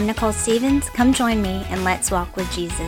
I'm 0.00 0.06
Nicole 0.06 0.32
Stevens. 0.32 0.88
Come 0.88 1.12
join 1.12 1.42
me 1.42 1.62
and 1.68 1.84
let's 1.84 2.10
walk 2.10 2.34
with 2.34 2.50
Jesus. 2.52 2.80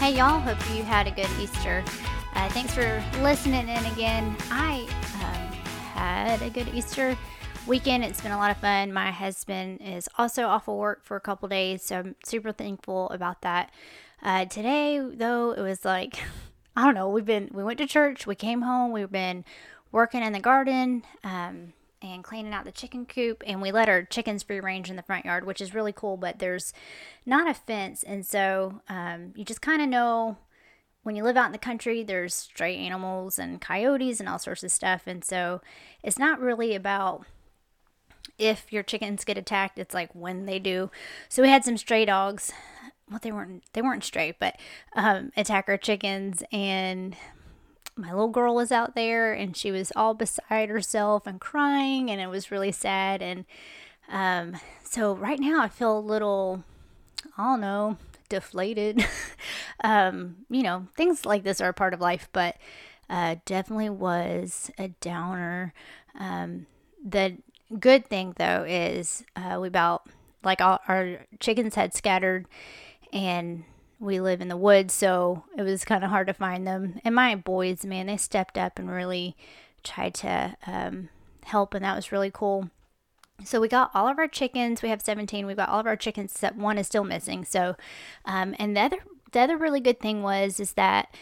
Hey, 0.00 0.16
y'all. 0.16 0.40
Hope 0.40 0.58
you 0.74 0.82
had 0.82 1.06
a 1.06 1.12
good 1.12 1.28
Easter. 1.38 1.84
Uh, 2.34 2.48
thanks 2.48 2.74
for 2.74 3.00
listening 3.20 3.68
in 3.68 3.86
again. 3.92 4.36
I 4.50 4.88
um, 5.22 5.52
had 5.92 6.42
a 6.42 6.50
good 6.50 6.66
Easter 6.74 7.16
weekend. 7.68 8.02
It's 8.02 8.20
been 8.22 8.32
a 8.32 8.38
lot 8.38 8.50
of 8.50 8.56
fun. 8.56 8.92
My 8.92 9.12
husband 9.12 9.82
is 9.82 10.08
also 10.18 10.46
off 10.46 10.66
of 10.66 10.74
work 10.74 11.04
for 11.04 11.16
a 11.16 11.20
couple 11.20 11.48
days, 11.48 11.84
so 11.84 12.00
I'm 12.00 12.16
super 12.24 12.50
thankful 12.50 13.08
about 13.10 13.42
that. 13.42 13.70
Uh, 14.20 14.46
today, 14.46 14.98
though, 14.98 15.52
it 15.52 15.60
was 15.60 15.84
like 15.84 16.18
I 16.76 16.84
don't 16.84 16.94
know. 16.94 17.08
We've 17.08 17.24
been 17.24 17.50
we 17.52 17.62
went 17.62 17.78
to 17.78 17.86
church. 17.86 18.26
We 18.26 18.34
came 18.34 18.62
home. 18.62 18.92
We've 18.92 19.10
been 19.10 19.44
working 19.92 20.22
in 20.22 20.32
the 20.32 20.40
garden 20.40 21.04
um, 21.22 21.72
and 22.02 22.24
cleaning 22.24 22.52
out 22.52 22.64
the 22.64 22.72
chicken 22.72 23.06
coop, 23.06 23.42
and 23.46 23.62
we 23.62 23.70
let 23.70 23.88
our 23.88 24.02
chickens 24.02 24.42
free 24.42 24.60
range 24.60 24.90
in 24.90 24.96
the 24.96 25.02
front 25.02 25.24
yard, 25.24 25.46
which 25.46 25.60
is 25.60 25.74
really 25.74 25.92
cool. 25.92 26.16
But 26.16 26.40
there's 26.40 26.72
not 27.24 27.48
a 27.48 27.54
fence, 27.54 28.02
and 28.02 28.26
so 28.26 28.80
um, 28.88 29.32
you 29.36 29.44
just 29.44 29.62
kind 29.62 29.82
of 29.82 29.88
know 29.88 30.36
when 31.04 31.16
you 31.16 31.22
live 31.22 31.36
out 31.36 31.46
in 31.46 31.52
the 31.52 31.58
country, 31.58 32.02
there's 32.02 32.34
stray 32.34 32.76
animals 32.76 33.38
and 33.38 33.60
coyotes 33.60 34.18
and 34.18 34.28
all 34.28 34.38
sorts 34.38 34.64
of 34.64 34.72
stuff, 34.72 35.02
and 35.06 35.24
so 35.24 35.60
it's 36.02 36.18
not 36.18 36.40
really 36.40 36.74
about 36.74 37.24
if 38.36 38.72
your 38.72 38.82
chickens 38.82 39.24
get 39.24 39.38
attacked 39.38 39.78
it's 39.78 39.94
like 39.94 40.12
when 40.12 40.44
they 40.44 40.58
do 40.58 40.90
so 41.28 41.40
we 41.40 41.48
had 41.48 41.64
some 41.64 41.76
stray 41.76 42.04
dogs 42.04 42.52
well 43.10 43.20
they 43.22 43.32
weren't 43.32 43.62
they 43.72 43.82
weren't 43.82 44.04
straight 44.04 44.38
but 44.38 44.56
um 44.94 45.30
attacker 45.36 45.76
chickens 45.76 46.42
and 46.52 47.16
my 47.96 48.10
little 48.10 48.28
girl 48.28 48.54
was 48.54 48.72
out 48.72 48.94
there 48.94 49.32
and 49.32 49.56
she 49.56 49.70
was 49.70 49.92
all 49.94 50.14
beside 50.14 50.68
herself 50.68 51.26
and 51.26 51.40
crying 51.40 52.10
and 52.10 52.20
it 52.20 52.28
was 52.28 52.50
really 52.50 52.72
sad 52.72 53.22
and 53.22 53.44
um 54.10 54.56
so 54.82 55.14
right 55.14 55.38
now 55.38 55.62
i 55.62 55.68
feel 55.68 55.96
a 55.96 56.00
little 56.00 56.64
i 57.38 57.44
don't 57.44 57.60
know 57.60 57.96
deflated. 58.28 59.06
Um 59.82 60.36
you 60.48 60.62
know 60.62 60.86
things 60.96 61.26
like 61.26 61.42
this 61.42 61.60
are 61.60 61.68
a 61.68 61.74
part 61.74 61.92
of 61.92 62.00
life 62.00 62.28
but 62.32 62.56
uh 63.10 63.36
definitely 63.44 63.90
was 63.90 64.70
a 64.78 64.88
downer. 64.88 65.74
Um 66.18 66.66
the 67.04 67.36
good 67.78 68.06
thing 68.06 68.34
though 68.38 68.64
is 68.66 69.24
uh 69.36 69.58
we 69.60 69.68
about 69.68 70.08
like 70.42 70.62
all 70.62 70.78
our 70.88 71.26
chickens 71.40 71.74
had 71.74 71.92
scattered 71.92 72.46
and 73.14 73.64
we 74.00 74.20
live 74.20 74.40
in 74.40 74.48
the 74.48 74.56
woods, 74.56 74.92
so 74.92 75.44
it 75.56 75.62
was 75.62 75.84
kind 75.84 76.04
of 76.04 76.10
hard 76.10 76.26
to 76.26 76.34
find 76.34 76.66
them. 76.66 77.00
And 77.04 77.14
my 77.14 77.36
boys, 77.36 77.86
man, 77.86 78.06
they 78.06 78.18
stepped 78.18 78.58
up 78.58 78.78
and 78.78 78.90
really 78.90 79.36
tried 79.82 80.14
to 80.14 80.56
um, 80.66 81.08
help, 81.44 81.72
and 81.72 81.84
that 81.84 81.96
was 81.96 82.12
really 82.12 82.30
cool. 82.30 82.68
So 83.44 83.60
we 83.60 83.68
got 83.68 83.90
all 83.94 84.08
of 84.08 84.18
our 84.18 84.28
chickens. 84.28 84.82
We 84.82 84.90
have 84.90 85.00
17. 85.00 85.46
We've 85.46 85.56
got 85.56 85.68
all 85.68 85.80
of 85.80 85.86
our 85.86 85.96
chickens 85.96 86.32
except 86.32 86.56
one 86.56 86.78
is 86.78 86.86
still 86.86 87.04
missing. 87.04 87.44
So, 87.44 87.76
um, 88.24 88.54
and 88.58 88.76
the 88.76 88.80
other 88.80 88.98
the 89.32 89.40
other 89.40 89.56
really 89.56 89.80
good 89.80 89.98
thing 89.98 90.22
was 90.22 90.60
is 90.60 90.74
that 90.74 91.14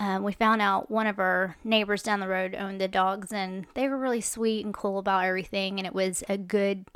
um, 0.00 0.24
we 0.24 0.32
found 0.32 0.62
out 0.62 0.90
one 0.90 1.06
of 1.06 1.18
our 1.18 1.56
neighbors 1.62 2.02
down 2.02 2.20
the 2.20 2.28
road 2.28 2.54
owned 2.54 2.80
the 2.80 2.88
dogs, 2.88 3.32
and 3.32 3.66
they 3.74 3.88
were 3.88 3.98
really 3.98 4.20
sweet 4.20 4.64
and 4.64 4.74
cool 4.74 4.98
about 4.98 5.24
everything. 5.24 5.78
And 5.78 5.86
it 5.86 5.94
was 5.94 6.24
a 6.28 6.38
good 6.38 6.86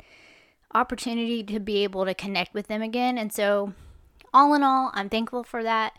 opportunity 0.73 1.43
to 1.43 1.59
be 1.59 1.83
able 1.83 2.05
to 2.05 2.13
connect 2.13 2.53
with 2.53 2.67
them 2.67 2.81
again. 2.81 3.17
And 3.17 3.31
so 3.31 3.73
all 4.35 4.53
in 4.53 4.63
all, 4.63 4.91
I'm 4.93 5.09
thankful 5.09 5.43
for 5.43 5.63
that. 5.63 5.95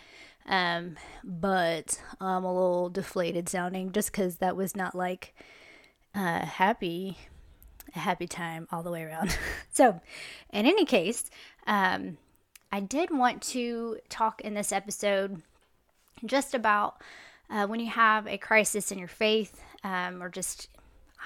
Um, 0.46 0.96
but 1.24 2.00
I'm 2.20 2.44
a 2.44 2.52
little 2.52 2.90
deflated 2.90 3.48
sounding 3.48 3.90
just 3.92 4.12
because 4.12 4.36
that 4.36 4.56
was 4.56 4.76
not 4.76 4.94
like 4.94 5.34
uh, 6.14 6.44
happy, 6.44 7.16
a 7.96 7.98
happy 7.98 8.28
time 8.28 8.68
all 8.70 8.82
the 8.82 8.90
way 8.90 9.02
around. 9.02 9.36
so, 9.72 10.00
in 10.52 10.66
any 10.66 10.84
case, 10.84 11.30
um, 11.66 12.18
I 12.70 12.80
did 12.80 13.10
want 13.10 13.42
to 13.42 13.98
talk 14.10 14.42
in 14.42 14.54
this 14.54 14.70
episode 14.70 15.42
just 16.24 16.54
about 16.54 17.00
uh, 17.50 17.66
when 17.66 17.80
you 17.80 17.90
have 17.90 18.26
a 18.26 18.38
crisis 18.38 18.92
in 18.92 18.98
your 18.98 19.08
faith 19.08 19.62
um, 19.82 20.22
or 20.22 20.28
just, 20.28 20.68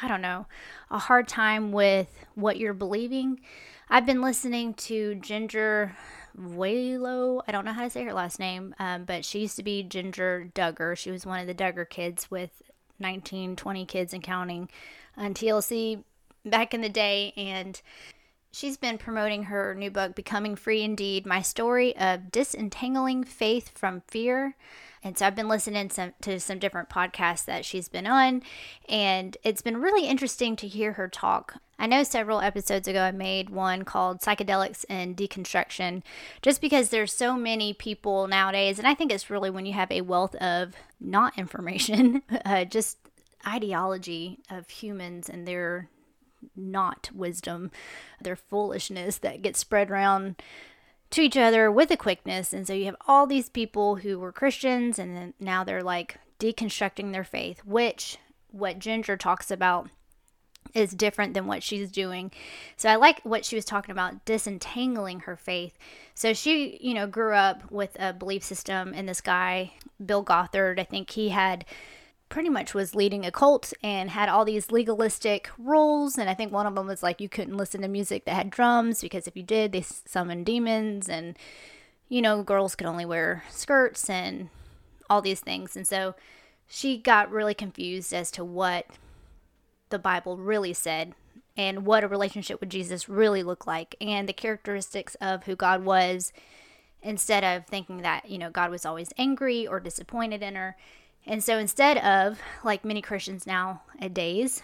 I 0.00 0.06
don't 0.06 0.22
know, 0.22 0.47
a 0.91 0.99
hard 0.99 1.26
time 1.26 1.72
with 1.72 2.09
what 2.37 2.56
you're 2.56 2.72
believing. 2.72 3.41
I've 3.88 4.06
been 4.06 4.22
listening 4.22 4.75
to 4.75 5.16
Jinger 5.16 5.93
Waylo. 6.38 7.42
I 7.46 7.52
don't 7.52 7.64
know 7.64 7.72
how 7.72 7.84
to 7.84 7.91
say 7.91 8.04
her 8.04 8.12
last 8.12 8.38
name, 8.38 8.74
um, 8.78 9.04
but 9.04 9.24
she 9.24 9.41
used 9.41 9.56
to 9.56 9.62
be 9.62 9.84
Jinger 9.84 10.52
Duggar. 10.52 10.96
She 10.96 11.10
was 11.10 11.26
one 11.26 11.41
of 11.41 11.46
the 11.46 11.54
Duggar 11.54 11.88
kids 11.88 12.30
with 12.30 12.62
19, 12.98 13.56
20 13.56 13.86
kids 13.86 14.12
and 14.12 14.22
counting 14.22 14.69
on 15.16 15.34
TLC 15.34 16.04
back 16.44 16.74
in 16.74 16.80
the 16.80 16.88
day. 16.88 17.32
And 17.36 17.80
she's 18.53 18.77
been 18.77 18.99
promoting 18.99 19.44
her 19.44 19.75
new 19.75 19.91
book, 19.91 20.15
Becoming 20.15 20.56
Free 20.56 20.83
Indeed 20.83 21.27
My 21.27 21.43
Story 21.43 21.97
of 21.97 22.31
Disentangling 22.33 23.25
Faith 23.25 23.71
from 23.77 24.03
Fear. 24.09 24.56
And 25.03 25.16
so 25.16 25.27
I've 25.27 25.37
been 25.37 25.49
listening 25.49 25.88
some, 25.91 26.12
to 26.22 26.38
some 26.38 26.59
different 26.59 26.91
podcasts 26.91 27.47
that 27.47 27.65
she's 27.65 27.88
been 27.88 28.06
on, 28.06 28.43
and 28.88 29.37
it's 29.43 29.62
been 29.62 29.81
really 29.81 30.06
interesting 30.06 30.56
to 30.56 30.69
hear 30.69 30.93
her 30.93 31.09
talk. 31.09 31.56
I 31.78 31.87
know 31.87 32.03
several 32.03 32.43
episodes 32.43 32.87
ago 32.87 33.00
I 33.00 33.11
made 33.11 33.49
one 33.49 33.84
called 33.84 34.21
Psychedelics 34.21 34.84
and 34.91 35.17
Deconstruction, 35.17 36.03
just 36.43 36.61
because 36.61 36.91
there's 36.91 37.15
so 37.15 37.37
many 37.38 37.72
people 37.72 38.27
nowadays, 38.27 38.78
and 38.78 38.87
I 38.87 38.94
think 38.94 39.11
it's 39.11 39.31
really 39.31 39.49
when 39.49 39.65
you 39.65 39.72
have 39.72 39.91
a 39.91 40.03
wealth 40.03 40.34
of 40.34 40.75
not 41.00 41.38
information, 41.38 42.22
uh, 42.44 42.67
just 42.67 42.99
ideology 43.47 44.41
of 44.50 44.69
humans 44.69 45.31
and 45.31 45.49
their 45.49 45.88
not 46.56 47.10
wisdom, 47.14 47.70
their 48.20 48.36
foolishness 48.36 49.18
that 49.18 49.42
gets 49.42 49.58
spread 49.58 49.90
around 49.90 50.36
to 51.10 51.22
each 51.22 51.36
other 51.36 51.70
with 51.70 51.90
a 51.90 51.96
quickness. 51.96 52.52
And 52.52 52.66
so 52.66 52.72
you 52.72 52.86
have 52.86 52.96
all 53.06 53.26
these 53.26 53.48
people 53.48 53.96
who 53.96 54.18
were 54.18 54.32
Christians 54.32 54.98
and 54.98 55.16
then 55.16 55.34
now 55.40 55.64
they're 55.64 55.82
like 55.82 56.18
deconstructing 56.38 57.12
their 57.12 57.24
faith, 57.24 57.64
which 57.64 58.18
what 58.50 58.78
Jinger 58.78 59.18
talks 59.18 59.50
about 59.50 59.88
is 60.74 60.92
different 60.92 61.34
than 61.34 61.46
what 61.46 61.62
she's 61.62 61.90
doing. 61.90 62.30
So 62.76 62.88
I 62.88 62.96
like 62.96 63.20
what 63.22 63.44
she 63.44 63.56
was 63.56 63.64
talking 63.64 63.90
about 63.90 64.24
disentangling 64.24 65.20
her 65.20 65.36
faith. 65.36 65.76
So 66.14 66.32
she, 66.32 66.78
you 66.80 66.94
know, 66.94 67.06
grew 67.06 67.34
up 67.34 67.70
with 67.70 67.96
a 67.98 68.12
belief 68.12 68.44
system 68.44 68.92
and 68.94 69.08
this 69.08 69.20
guy, 69.20 69.72
Bill 70.04 70.22
Gothard, 70.22 70.78
I 70.78 70.84
think 70.84 71.10
he 71.10 71.30
had 71.30 71.64
pretty 72.30 72.48
much 72.48 72.72
was 72.72 72.94
leading 72.94 73.26
a 73.26 73.30
cult 73.30 73.74
and 73.82 74.08
had 74.08 74.28
all 74.28 74.44
these 74.46 74.70
legalistic 74.70 75.50
rules. 75.58 76.16
And 76.16 76.30
I 76.30 76.34
think 76.34 76.52
one 76.52 76.66
of 76.66 76.74
them 76.74 76.86
was 76.86 77.02
like 77.02 77.20
you 77.20 77.28
couldn't 77.28 77.56
listen 77.56 77.82
to 77.82 77.88
music 77.88 78.24
that 78.24 78.34
had 78.34 78.50
drums 78.50 79.02
because 79.02 79.26
if 79.26 79.36
you 79.36 79.42
did, 79.42 79.72
they 79.72 79.82
summoned 79.82 80.46
demons. 80.46 81.08
And, 81.08 81.36
you 82.08 82.22
know, 82.22 82.42
girls 82.42 82.74
could 82.74 82.86
only 82.86 83.04
wear 83.04 83.44
skirts 83.50 84.08
and 84.08 84.48
all 85.10 85.20
these 85.20 85.40
things. 85.40 85.76
And 85.76 85.86
so 85.86 86.14
she 86.66 86.96
got 86.96 87.30
really 87.30 87.54
confused 87.54 88.14
as 88.14 88.30
to 88.30 88.44
what 88.44 88.86
the 89.90 89.98
Bible 89.98 90.36
really 90.36 90.72
said 90.72 91.14
and 91.56 91.84
what 91.84 92.04
a 92.04 92.08
relationship 92.08 92.60
with 92.60 92.70
Jesus 92.70 93.08
really 93.08 93.42
looked 93.42 93.66
like 93.66 93.96
and 94.00 94.28
the 94.28 94.32
characteristics 94.32 95.16
of 95.16 95.44
who 95.44 95.56
God 95.56 95.84
was 95.84 96.32
instead 97.02 97.42
of 97.42 97.66
thinking 97.66 98.02
that, 98.02 98.30
you 98.30 98.38
know, 98.38 98.50
God 98.50 98.70
was 98.70 98.86
always 98.86 99.12
angry 99.19 99.66
or 99.66 99.80
disappointed 99.80 100.42
in 100.42 100.54
her. 100.54 100.76
And 101.26 101.44
so 101.44 101.58
instead 101.58 101.98
of, 101.98 102.41
like 102.64 102.84
many 102.84 103.03
Christians 103.03 103.46
nowadays, 103.46 104.62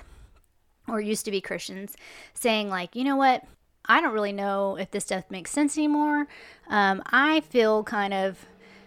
or 0.88 1.00
used 1.00 1.25
to 1.25 1.31
be 1.31 1.41
Christians, 1.41 1.97
saying, 2.35 2.69
like, 2.69 2.97
you 2.97 3.05
know 3.05 3.17
what, 3.17 3.44
I 3.85 4.00
don't 4.00 4.14
really 4.14 4.32
know 4.32 4.76
if 4.76 4.91
this 4.91 5.05
stuff 5.05 5.31
makes 5.31 5.50
sense 5.50 5.76
anymore. 5.76 6.26
Um, 6.69 7.03
I 7.06 7.41
feel 7.41 7.85
kind 7.85 8.12
of 8.14 8.47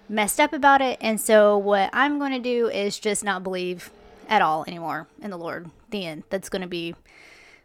messed 0.10 0.40
up 0.40 0.54
about 0.54 0.82
it. 0.82 0.98
And 1.00 1.22
so 1.22 1.58
what 1.58 1.90
I'm 1.94 2.20
going 2.20 2.32
to 2.32 2.40
do 2.40 2.68
is 2.68 3.00
just 3.00 3.24
not 3.24 3.44
believe 3.44 3.92
at 4.28 4.42
all 4.42 4.66
anymore 4.68 5.08
in 5.22 5.32
the 5.32 5.38
Lord. 5.38 5.70
The 5.90 6.06
end. 6.06 6.24
That's 6.30 6.50
going 6.50 6.62
to 6.62 6.68
be, 6.68 6.96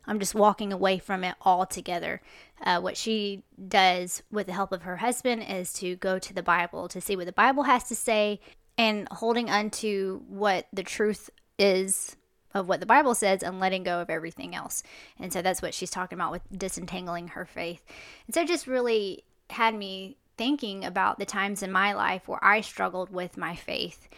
I'm 0.06 0.18
just 0.18 0.34
walking 0.34 0.72
away 0.72 0.98
from 0.98 1.24
it 1.24 1.34
altogether. 1.44 2.20
Uh, 2.62 2.80
what 2.80 2.96
she 2.96 3.42
does 3.68 4.22
with 4.30 4.46
the 4.46 4.52
help 4.52 4.72
of 4.72 4.82
her 4.82 4.98
husband 4.98 5.44
is 5.48 5.72
to 5.74 5.96
go 5.96 6.18
to 6.18 6.32
the 6.32 6.42
Bible 6.42 6.88
to 6.88 7.00
see 7.00 7.16
what 7.16 7.26
the 7.26 7.32
Bible 7.32 7.64
has 7.64 7.84
to 7.84 7.94
say 7.94 8.40
and 8.76 9.08
holding 9.10 9.50
onto 9.50 10.20
what 10.28 10.66
the 10.72 10.82
truth 10.82 11.30
is 11.58 12.16
of 12.54 12.68
what 12.68 12.80
the 12.80 12.86
Bible 12.86 13.14
says 13.14 13.42
and 13.42 13.58
letting 13.60 13.82
go 13.82 14.00
of 14.00 14.10
everything 14.10 14.54
else. 14.54 14.82
And 15.18 15.32
so 15.32 15.42
that's 15.42 15.60
what 15.60 15.74
she's 15.74 15.90
talking 15.90 16.16
about 16.16 16.32
with 16.32 16.42
disentangling 16.56 17.28
her 17.28 17.44
faith. 17.44 17.84
And 18.26 18.34
so 18.34 18.42
it 18.42 18.48
just 18.48 18.66
really 18.66 19.24
had 19.50 19.74
me 19.74 20.16
thinking 20.36 20.84
about 20.84 21.18
the 21.18 21.26
times 21.26 21.62
in 21.62 21.70
my 21.72 21.92
life 21.92 22.26
where 22.26 22.42
I 22.42 22.60
struggled 22.60 23.10
with 23.10 23.36
my 23.36 23.54
faith. 23.56 24.08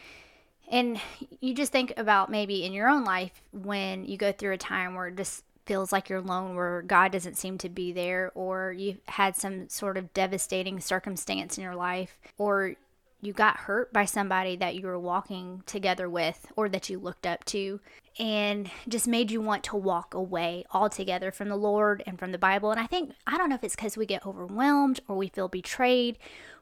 And 0.70 1.00
you 1.40 1.54
just 1.54 1.72
think 1.72 1.92
about 1.96 2.30
maybe 2.30 2.64
in 2.64 2.72
your 2.72 2.88
own 2.88 3.04
life 3.04 3.42
when 3.52 4.04
you 4.04 4.16
go 4.16 4.32
through 4.32 4.52
a 4.52 4.58
time 4.58 4.94
where 4.94 5.08
it 5.08 5.16
just 5.16 5.44
feels 5.64 5.92
like 5.92 6.08
you're 6.08 6.20
alone, 6.20 6.54
where 6.54 6.82
God 6.82 7.12
doesn't 7.12 7.36
seem 7.36 7.58
to 7.58 7.68
be 7.68 7.92
there, 7.92 8.30
or 8.34 8.72
you've 8.72 9.00
had 9.06 9.36
some 9.36 9.68
sort 9.68 9.96
of 9.96 10.12
devastating 10.14 10.80
circumstance 10.80 11.58
in 11.58 11.64
your 11.64 11.74
life, 11.74 12.18
or 12.38 12.76
you 13.26 13.32
got 13.32 13.56
hurt 13.58 13.92
by 13.92 14.04
somebody 14.04 14.56
that 14.56 14.76
you 14.76 14.86
were 14.86 14.98
walking 14.98 15.62
together 15.66 16.08
with 16.08 16.46
or 16.54 16.68
that 16.68 16.88
you 16.88 16.98
looked 16.98 17.26
up 17.26 17.44
to 17.44 17.80
and 18.18 18.70
just 18.88 19.06
made 19.06 19.30
you 19.30 19.40
want 19.40 19.62
to 19.64 19.76
walk 19.76 20.14
away 20.14 20.64
altogether 20.72 21.30
from 21.30 21.48
the 21.48 21.56
Lord 21.56 22.02
and 22.06 22.18
from 22.18 22.32
the 22.32 22.38
Bible. 22.38 22.70
And 22.70 22.80
I 22.80 22.86
think, 22.86 23.12
I 23.26 23.36
don't 23.36 23.50
know 23.50 23.56
if 23.56 23.64
it's 23.64 23.76
because 23.76 23.96
we 23.96 24.06
get 24.06 24.26
overwhelmed 24.26 25.00
or 25.08 25.16
we 25.16 25.28
feel 25.28 25.48
betrayed. 25.48 26.16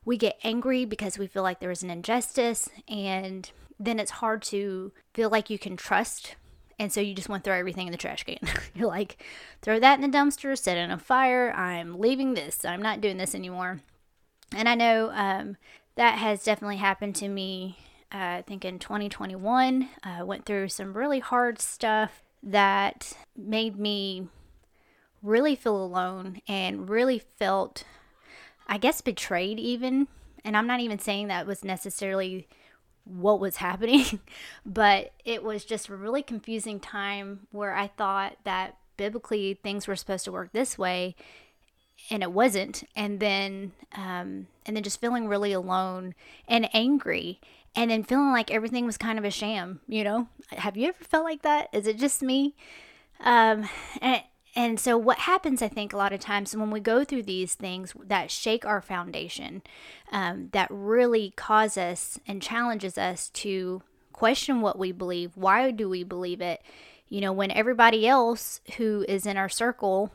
We 0.04 0.16
get 0.16 0.38
angry 0.42 0.84
because 0.84 1.18
we 1.18 1.26
feel 1.26 1.42
like 1.42 1.60
there 1.60 1.70
is 1.70 1.82
an 1.82 1.90
injustice. 1.90 2.68
And 2.88 3.48
then 3.78 4.00
it's 4.00 4.10
hard 4.12 4.42
to 4.44 4.92
feel 5.12 5.30
like 5.30 5.50
you 5.50 5.58
can 5.58 5.76
trust. 5.76 6.34
And 6.78 6.92
so 6.92 7.00
you 7.00 7.14
just 7.14 7.28
want 7.28 7.44
to 7.44 7.48
throw 7.48 7.58
everything 7.58 7.86
in 7.86 7.92
the 7.92 7.98
trash 7.98 8.24
can. 8.24 8.38
You're 8.74 8.88
like, 8.88 9.22
throw 9.62 9.78
that 9.78 10.00
in 10.00 10.10
the 10.10 10.16
dumpster, 10.16 10.58
set 10.58 10.76
it 10.76 10.90
on 10.90 10.98
fire. 10.98 11.52
I'm 11.52 12.00
leaving 12.00 12.34
this. 12.34 12.64
I'm 12.64 12.82
not 12.82 13.00
doing 13.00 13.16
this 13.16 13.34
anymore. 13.34 13.80
And 14.54 14.68
I 14.68 14.74
know 14.74 15.10
um, 15.12 15.56
that 15.96 16.18
has 16.18 16.44
definitely 16.44 16.76
happened 16.76 17.14
to 17.16 17.28
me 17.28 17.78
uh, 18.14 18.38
I 18.38 18.44
think 18.46 18.64
in 18.64 18.78
2021. 18.78 19.88
I 20.04 20.20
uh, 20.20 20.24
went 20.24 20.46
through 20.46 20.68
some 20.68 20.96
really 20.96 21.18
hard 21.18 21.60
stuff 21.60 22.22
that 22.44 23.16
made 23.36 23.76
me 23.76 24.28
really 25.20 25.56
feel 25.56 25.76
alone 25.76 26.40
and 26.46 26.88
really 26.88 27.18
felt, 27.18 27.84
I 28.68 28.78
guess, 28.78 29.00
betrayed 29.00 29.58
even. 29.58 30.06
And 30.44 30.56
I'm 30.56 30.68
not 30.68 30.80
even 30.80 31.00
saying 31.00 31.26
that 31.28 31.46
was 31.46 31.64
necessarily 31.64 32.46
what 33.04 33.40
was 33.40 33.56
happening, 33.58 34.20
but 34.64 35.12
it 35.24 35.42
was 35.42 35.64
just 35.64 35.88
a 35.88 35.96
really 35.96 36.22
confusing 36.22 36.78
time 36.78 37.48
where 37.50 37.74
I 37.74 37.88
thought 37.88 38.36
that 38.44 38.76
biblically 38.96 39.54
things 39.54 39.88
were 39.88 39.96
supposed 39.96 40.24
to 40.26 40.32
work 40.32 40.52
this 40.52 40.78
way 40.78 41.16
and 42.10 42.22
it 42.22 42.32
wasn't 42.32 42.88
and 42.94 43.20
then 43.20 43.72
um, 43.94 44.46
and 44.66 44.76
then 44.76 44.82
just 44.82 45.00
feeling 45.00 45.28
really 45.28 45.52
alone 45.52 46.14
and 46.48 46.68
angry 46.74 47.40
and 47.76 47.90
then 47.90 48.04
feeling 48.04 48.30
like 48.30 48.50
everything 48.50 48.86
was 48.86 48.96
kind 48.96 49.18
of 49.18 49.24
a 49.24 49.30
sham, 49.30 49.80
you 49.88 50.04
know? 50.04 50.28
Have 50.50 50.76
you 50.76 50.88
ever 50.88 51.04
felt 51.04 51.24
like 51.24 51.42
that? 51.42 51.68
Is 51.72 51.86
it 51.86 51.98
just 51.98 52.22
me? 52.22 52.54
Um, 53.20 53.68
and, 54.00 54.22
and 54.54 54.78
so, 54.78 54.96
what 54.96 55.18
happens, 55.18 55.60
I 55.60 55.68
think, 55.68 55.92
a 55.92 55.96
lot 55.96 56.12
of 56.12 56.20
times 56.20 56.54
when 56.54 56.70
we 56.70 56.78
go 56.78 57.04
through 57.04 57.24
these 57.24 57.54
things 57.54 57.92
that 58.04 58.30
shake 58.30 58.64
our 58.64 58.80
foundation, 58.80 59.62
um, 60.12 60.50
that 60.52 60.68
really 60.70 61.32
cause 61.36 61.76
us 61.76 62.20
and 62.26 62.40
challenges 62.40 62.96
us 62.96 63.28
to 63.30 63.82
question 64.12 64.60
what 64.60 64.78
we 64.78 64.92
believe. 64.92 65.32
Why 65.34 65.72
do 65.72 65.88
we 65.88 66.04
believe 66.04 66.40
it? 66.40 66.62
You 67.08 67.20
know, 67.20 67.32
when 67.32 67.50
everybody 67.50 68.06
else 68.06 68.60
who 68.76 69.04
is 69.08 69.26
in 69.26 69.36
our 69.36 69.48
circle 69.48 70.12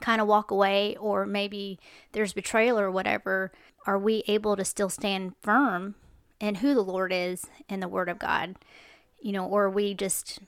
kind 0.00 0.20
of 0.20 0.26
walk 0.26 0.50
away, 0.50 0.96
or 0.96 1.26
maybe 1.26 1.78
there's 2.12 2.32
betrayal 2.32 2.78
or 2.78 2.90
whatever, 2.90 3.52
are 3.86 3.98
we 3.98 4.22
able 4.26 4.56
to 4.56 4.64
still 4.64 4.88
stand 4.88 5.34
firm 5.42 5.94
in 6.40 6.56
who 6.56 6.74
the 6.74 6.82
Lord 6.82 7.12
is 7.12 7.46
and 7.68 7.82
the 7.82 7.88
Word 7.88 8.08
of 8.08 8.18
God, 8.18 8.56
you 9.20 9.32
know, 9.32 9.46
or 9.46 9.64
are 9.64 9.70
we 9.70 9.94
just 9.94 10.40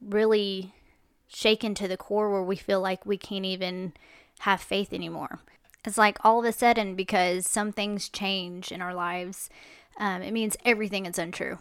really 0.00 0.74
shaken 1.28 1.74
to 1.74 1.88
the 1.88 1.96
core 1.96 2.30
where 2.30 2.42
we 2.42 2.56
feel 2.56 2.80
like 2.80 3.04
we 3.04 3.16
can't 3.16 3.44
even 3.44 3.92
have 4.40 4.60
faith 4.60 4.92
anymore. 4.92 5.40
It's 5.84 5.98
like 5.98 6.18
all 6.24 6.40
of 6.40 6.44
a 6.44 6.52
sudden, 6.52 6.94
because 6.94 7.46
some 7.46 7.72
things 7.72 8.08
change 8.08 8.72
in 8.72 8.82
our 8.82 8.94
lives, 8.94 9.48
um, 9.98 10.22
it 10.22 10.32
means 10.32 10.56
everything 10.64 11.06
is 11.06 11.18
untrue. 11.18 11.58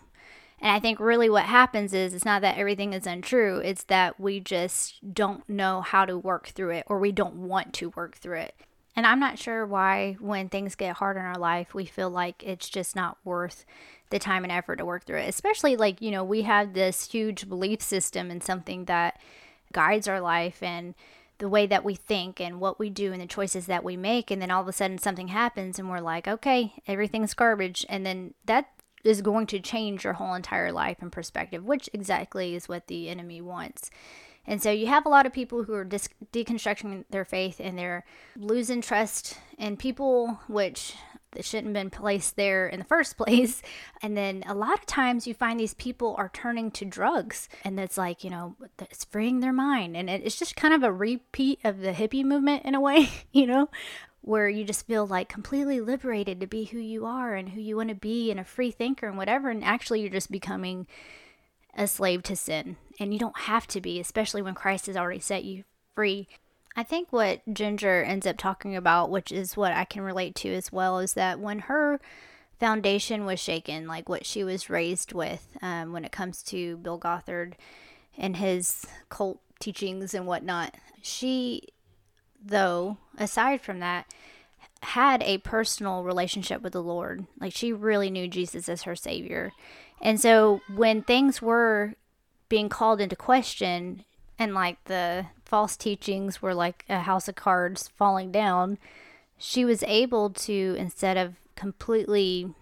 And 0.59 0.71
I 0.71 0.79
think 0.79 0.99
really 0.99 1.29
what 1.29 1.43
happens 1.43 1.93
is 1.93 2.13
it's 2.13 2.25
not 2.25 2.41
that 2.41 2.57
everything 2.57 2.93
is 2.93 3.05
untrue, 3.05 3.57
it's 3.57 3.83
that 3.85 4.19
we 4.19 4.39
just 4.39 5.13
don't 5.13 5.47
know 5.49 5.81
how 5.81 6.05
to 6.05 6.17
work 6.17 6.47
through 6.47 6.71
it 6.71 6.85
or 6.87 6.99
we 6.99 7.11
don't 7.11 7.35
want 7.35 7.73
to 7.73 7.89
work 7.89 8.15
through 8.15 8.39
it. 8.39 8.55
And 8.95 9.05
I'm 9.05 9.19
not 9.19 9.37
sure 9.37 9.65
why, 9.65 10.15
when 10.19 10.47
things 10.47 10.75
get 10.75 10.95
hard 10.95 11.17
in 11.17 11.23
our 11.23 11.37
life, 11.37 11.73
we 11.73 11.85
feel 11.85 12.09
like 12.09 12.41
it's 12.45 12.69
just 12.69 12.95
not 12.95 13.17
worth 13.25 13.65
the 14.09 14.19
time 14.19 14.43
and 14.43 14.51
effort 14.51 14.77
to 14.77 14.85
work 14.85 15.03
through 15.03 15.17
it. 15.17 15.27
Especially 15.27 15.75
like, 15.75 16.01
you 16.01 16.11
know, 16.11 16.23
we 16.23 16.43
have 16.43 16.73
this 16.73 17.11
huge 17.11 17.49
belief 17.49 17.81
system 17.81 18.31
and 18.31 18.41
something 18.41 18.85
that 18.85 19.19
guides 19.73 20.07
our 20.07 20.21
life 20.21 20.63
and 20.63 20.95
the 21.39 21.49
way 21.49 21.67
that 21.67 21.83
we 21.83 21.95
think 21.95 22.39
and 22.39 22.61
what 22.61 22.79
we 22.79 22.89
do 22.89 23.11
and 23.11 23.21
the 23.21 23.27
choices 23.27 23.65
that 23.65 23.83
we 23.83 23.97
make. 23.97 24.31
And 24.31 24.41
then 24.41 24.51
all 24.51 24.61
of 24.61 24.67
a 24.69 24.73
sudden 24.73 24.97
something 24.97 25.27
happens 25.27 25.77
and 25.77 25.89
we're 25.89 25.99
like, 25.99 26.27
okay, 26.27 26.73
everything's 26.87 27.33
garbage. 27.33 27.85
And 27.89 28.05
then 28.05 28.33
that 28.45 28.69
is 29.05 29.21
going 29.21 29.47
to 29.47 29.59
change 29.59 30.03
your 30.03 30.13
whole 30.13 30.33
entire 30.33 30.71
life 30.71 30.97
and 31.01 31.11
perspective, 31.11 31.63
which 31.63 31.89
exactly 31.93 32.55
is 32.55 32.67
what 32.67 32.87
the 32.87 33.09
enemy 33.09 33.41
wants. 33.41 33.89
And 34.47 34.61
so 34.61 34.71
you 34.71 34.87
have 34.87 35.05
a 35.05 35.09
lot 35.09 35.25
of 35.25 35.33
people 35.33 35.63
who 35.63 35.73
are 35.73 35.83
dis- 35.83 36.09
deconstructing 36.31 37.05
their 37.09 37.25
faith 37.25 37.59
and 37.59 37.77
they're 37.77 38.05
losing 38.35 38.81
trust 38.81 39.37
in 39.57 39.77
people, 39.77 40.39
which 40.47 40.95
shouldn't 41.41 41.67
have 41.67 41.73
been 41.73 41.89
placed 41.89 42.35
there 42.35 42.67
in 42.67 42.79
the 42.79 42.85
first 42.85 43.17
place. 43.17 43.61
And 44.01 44.15
then 44.15 44.43
a 44.47 44.53
lot 44.53 44.79
of 44.79 44.85
times 44.85 45.27
you 45.27 45.33
find 45.33 45.59
these 45.59 45.73
people 45.73 46.15
are 46.17 46.29
turning 46.33 46.71
to 46.71 46.85
drugs, 46.85 47.49
and 47.63 47.79
it's 47.79 47.97
like, 47.97 48.23
you 48.23 48.29
know, 48.29 48.55
it's 48.79 49.05
freeing 49.05 49.39
their 49.39 49.53
mind. 49.53 49.97
And 49.97 50.09
it's 50.09 50.37
just 50.37 50.55
kind 50.55 50.73
of 50.73 50.83
a 50.83 50.91
repeat 50.91 51.59
of 51.63 51.79
the 51.79 51.91
hippie 51.91 52.23
movement 52.23 52.65
in 52.65 52.75
a 52.75 52.81
way, 52.81 53.09
you 53.31 53.47
know, 53.47 53.69
where 54.25 54.49
you 54.49 54.63
just 54.63 54.87
feel 54.87 55.05
like 55.05 55.29
completely 55.29 55.79
liberated 55.79 56.39
to 56.39 56.47
be 56.47 56.65
who 56.65 56.79
you 56.79 57.05
are 57.05 57.35
and 57.35 57.49
who 57.49 57.61
you 57.61 57.77
want 57.77 57.89
to 57.89 57.95
be 57.95 58.31
and 58.31 58.39
a 58.39 58.43
free 58.43 58.71
thinker 58.71 59.07
and 59.07 59.17
whatever. 59.17 59.49
And 59.49 59.63
actually, 59.63 60.01
you're 60.01 60.09
just 60.09 60.31
becoming 60.31 60.87
a 61.77 61.87
slave 61.87 62.23
to 62.23 62.35
sin. 62.35 62.77
And 62.99 63.13
you 63.13 63.19
don't 63.19 63.41
have 63.41 63.67
to 63.67 63.79
be, 63.79 63.99
especially 63.99 64.41
when 64.41 64.55
Christ 64.55 64.87
has 64.87 64.97
already 64.97 65.19
set 65.19 65.43
you 65.43 65.63
free. 65.93 66.27
I 66.75 66.81
think 66.81 67.13
what 67.13 67.45
Jinger 67.47 68.05
ends 68.05 68.25
up 68.25 68.37
talking 68.37 68.75
about, 68.75 69.11
which 69.11 69.31
is 69.31 69.55
what 69.55 69.73
I 69.73 69.85
can 69.85 70.01
relate 70.01 70.33
to 70.37 70.49
as 70.53 70.71
well, 70.71 70.97
is 70.99 71.13
that 71.13 71.39
when 71.39 71.59
her 71.59 72.01
foundation 72.59 73.25
was 73.25 73.39
shaken, 73.39 73.87
like 73.87 74.09
what 74.09 74.25
she 74.25 74.43
was 74.43 74.69
raised 74.71 75.13
with 75.13 75.55
um, 75.61 75.93
when 75.93 76.03
it 76.03 76.11
comes 76.11 76.41
to 76.43 76.77
Bill 76.77 76.97
Gothard 76.97 77.55
and 78.17 78.37
his 78.37 78.87
cult 79.09 79.39
teachings 79.59 80.13
and 80.15 80.25
whatnot, 80.25 80.75
she, 81.01 81.61
though, 82.45 82.97
aside 83.17 83.61
from 83.61 83.79
that, 83.79 84.05
had 84.81 85.23
a 85.23 85.39
personal 85.39 86.03
relationship 86.03 86.61
with 86.61 86.73
the 86.73 86.83
Lord. 86.83 87.25
Like 87.39 87.53
she 87.53 87.73
really 87.73 88.09
knew 88.09 88.27
Jesus 88.27 88.69
as 88.69 88.83
her 88.83 88.95
Savior. 88.95 89.51
And 90.01 90.19
so 90.19 90.61
when 90.73 91.01
things 91.01 91.41
were 91.41 91.95
being 92.49 92.69
called 92.69 93.01
into 93.01 93.15
question 93.15 94.03
and 94.37 94.53
like 94.53 94.83
the 94.85 95.27
false 95.43 95.75
teachings 95.75 96.41
were 96.41 96.53
like 96.53 96.85
a 96.89 96.99
house 96.99 97.27
of 97.27 97.35
cards 97.35 97.89
falling 97.97 98.31
down, 98.31 98.77
she 99.37 99.65
was 99.65 99.83
able 99.83 100.29
to, 100.29 100.75
instead 100.77 101.17
of 101.17 101.35
completely 101.55 102.53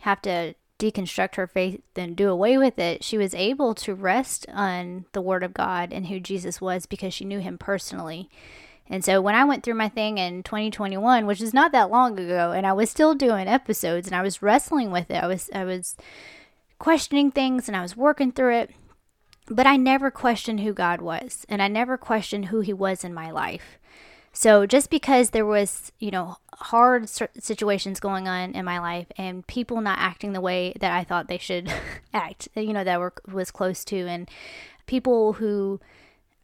have 0.00 0.20
to 0.22 0.54
deconstruct 0.78 1.36
her 1.36 1.46
faith 1.46 1.80
and 1.96 2.16
do 2.16 2.28
away 2.28 2.58
with 2.58 2.78
it, 2.78 3.04
she 3.04 3.16
was 3.16 3.34
able 3.34 3.74
to 3.74 3.94
rest 3.94 4.46
on 4.52 5.04
the 5.12 5.22
Word 5.22 5.42
of 5.42 5.54
God 5.54 5.92
and 5.92 6.08
who 6.08 6.18
Jesus 6.18 6.60
was 6.60 6.86
because 6.86 7.14
she 7.14 7.24
knew 7.24 7.38
Him 7.38 7.58
personally. 7.58 8.28
And 8.88 9.04
so 9.04 9.20
when 9.20 9.34
I 9.34 9.44
went 9.44 9.64
through 9.64 9.74
my 9.74 9.88
thing 9.88 10.18
in 10.18 10.42
2021, 10.42 11.26
which 11.26 11.40
is 11.40 11.54
not 11.54 11.72
that 11.72 11.90
long 11.90 12.18
ago, 12.18 12.52
and 12.52 12.66
I 12.66 12.72
was 12.72 12.90
still 12.90 13.14
doing 13.14 13.48
episodes 13.48 14.06
and 14.06 14.14
I 14.14 14.22
was 14.22 14.42
wrestling 14.42 14.90
with 14.90 15.10
it, 15.10 15.22
I 15.22 15.26
was 15.26 15.50
I 15.54 15.64
was 15.64 15.96
questioning 16.78 17.30
things 17.30 17.66
and 17.66 17.76
I 17.76 17.82
was 17.82 17.96
working 17.96 18.32
through 18.32 18.56
it. 18.56 18.70
But 19.48 19.66
I 19.66 19.76
never 19.76 20.10
questioned 20.10 20.60
who 20.60 20.72
God 20.72 21.02
was, 21.02 21.44
and 21.50 21.60
I 21.60 21.68
never 21.68 21.98
questioned 21.98 22.46
who 22.46 22.60
He 22.60 22.72
was 22.72 23.04
in 23.04 23.12
my 23.12 23.30
life. 23.30 23.78
So 24.32 24.66
just 24.66 24.90
because 24.90 25.30
there 25.30 25.46
was, 25.46 25.92
you 26.00 26.10
know, 26.10 26.38
hard 26.54 27.08
situations 27.08 28.00
going 28.00 28.26
on 28.26 28.52
in 28.52 28.64
my 28.64 28.80
life 28.80 29.06
and 29.16 29.46
people 29.46 29.80
not 29.80 29.98
acting 29.98 30.32
the 30.32 30.40
way 30.40 30.72
that 30.80 30.92
I 30.92 31.04
thought 31.04 31.28
they 31.28 31.38
should 31.38 31.72
act, 32.14 32.48
you 32.56 32.72
know, 32.72 32.84
that 32.84 32.98
were 32.98 33.12
was 33.30 33.50
close 33.50 33.84
to, 33.86 34.08
and 34.08 34.28
people 34.86 35.34
who 35.34 35.78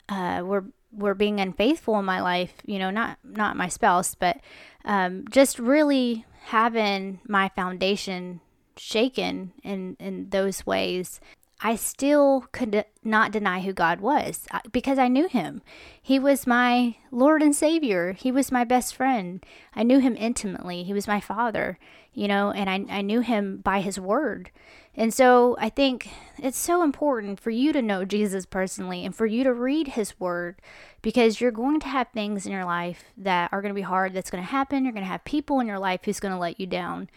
uh, 0.08 0.42
were 0.44 0.66
were 0.92 1.14
being 1.14 1.40
unfaithful 1.40 1.98
in 1.98 2.04
my 2.04 2.20
life, 2.20 2.54
you 2.66 2.78
know, 2.78 2.90
not 2.90 3.18
not 3.24 3.56
my 3.56 3.68
spouse, 3.68 4.14
but 4.14 4.38
um, 4.84 5.24
just 5.30 5.58
really 5.58 6.24
having 6.44 7.20
my 7.28 7.48
foundation 7.50 8.40
shaken 8.76 9.52
in 9.62 9.96
in 10.00 10.30
those 10.30 10.64
ways 10.66 11.20
I 11.62 11.76
still 11.76 12.46
could 12.52 12.86
not 13.04 13.32
deny 13.32 13.60
who 13.60 13.72
God 13.72 14.00
was 14.00 14.46
uh, 14.50 14.60
because 14.72 14.98
I 14.98 15.08
knew 15.08 15.28
him. 15.28 15.60
He 16.00 16.18
was 16.18 16.46
my 16.46 16.96
Lord 17.10 17.42
and 17.42 17.54
Savior. 17.54 18.12
He 18.12 18.32
was 18.32 18.50
my 18.50 18.64
best 18.64 18.94
friend. 18.94 19.44
I 19.74 19.82
knew 19.82 19.98
him 19.98 20.16
intimately. 20.18 20.84
He 20.84 20.94
was 20.94 21.06
my 21.06 21.20
father, 21.20 21.78
you 22.14 22.28
know, 22.28 22.50
and 22.50 22.70
I, 22.70 22.98
I 22.98 23.02
knew 23.02 23.20
him 23.20 23.58
by 23.58 23.80
his 23.80 24.00
word. 24.00 24.50
And 24.96 25.12
so 25.12 25.56
I 25.60 25.68
think 25.68 26.08
it's 26.38 26.58
so 26.58 26.82
important 26.82 27.38
for 27.38 27.50
you 27.50 27.72
to 27.74 27.82
know 27.82 28.04
Jesus 28.04 28.46
personally 28.46 29.04
and 29.04 29.14
for 29.14 29.26
you 29.26 29.44
to 29.44 29.52
read 29.52 29.88
his 29.88 30.18
word 30.18 30.60
because 31.02 31.40
you're 31.40 31.50
going 31.50 31.80
to 31.80 31.88
have 31.88 32.08
things 32.08 32.46
in 32.46 32.52
your 32.52 32.64
life 32.64 33.04
that 33.16 33.52
are 33.52 33.62
going 33.62 33.70
to 33.70 33.78
be 33.78 33.82
hard, 33.82 34.14
that's 34.14 34.30
going 34.30 34.42
to 34.42 34.50
happen. 34.50 34.84
You're 34.84 34.92
going 34.92 35.04
to 35.04 35.10
have 35.10 35.24
people 35.24 35.60
in 35.60 35.66
your 35.66 35.78
life 35.78 36.00
who's 36.04 36.20
going 36.20 36.34
to 36.34 36.40
let 36.40 36.58
you 36.58 36.66
down. 36.66 37.08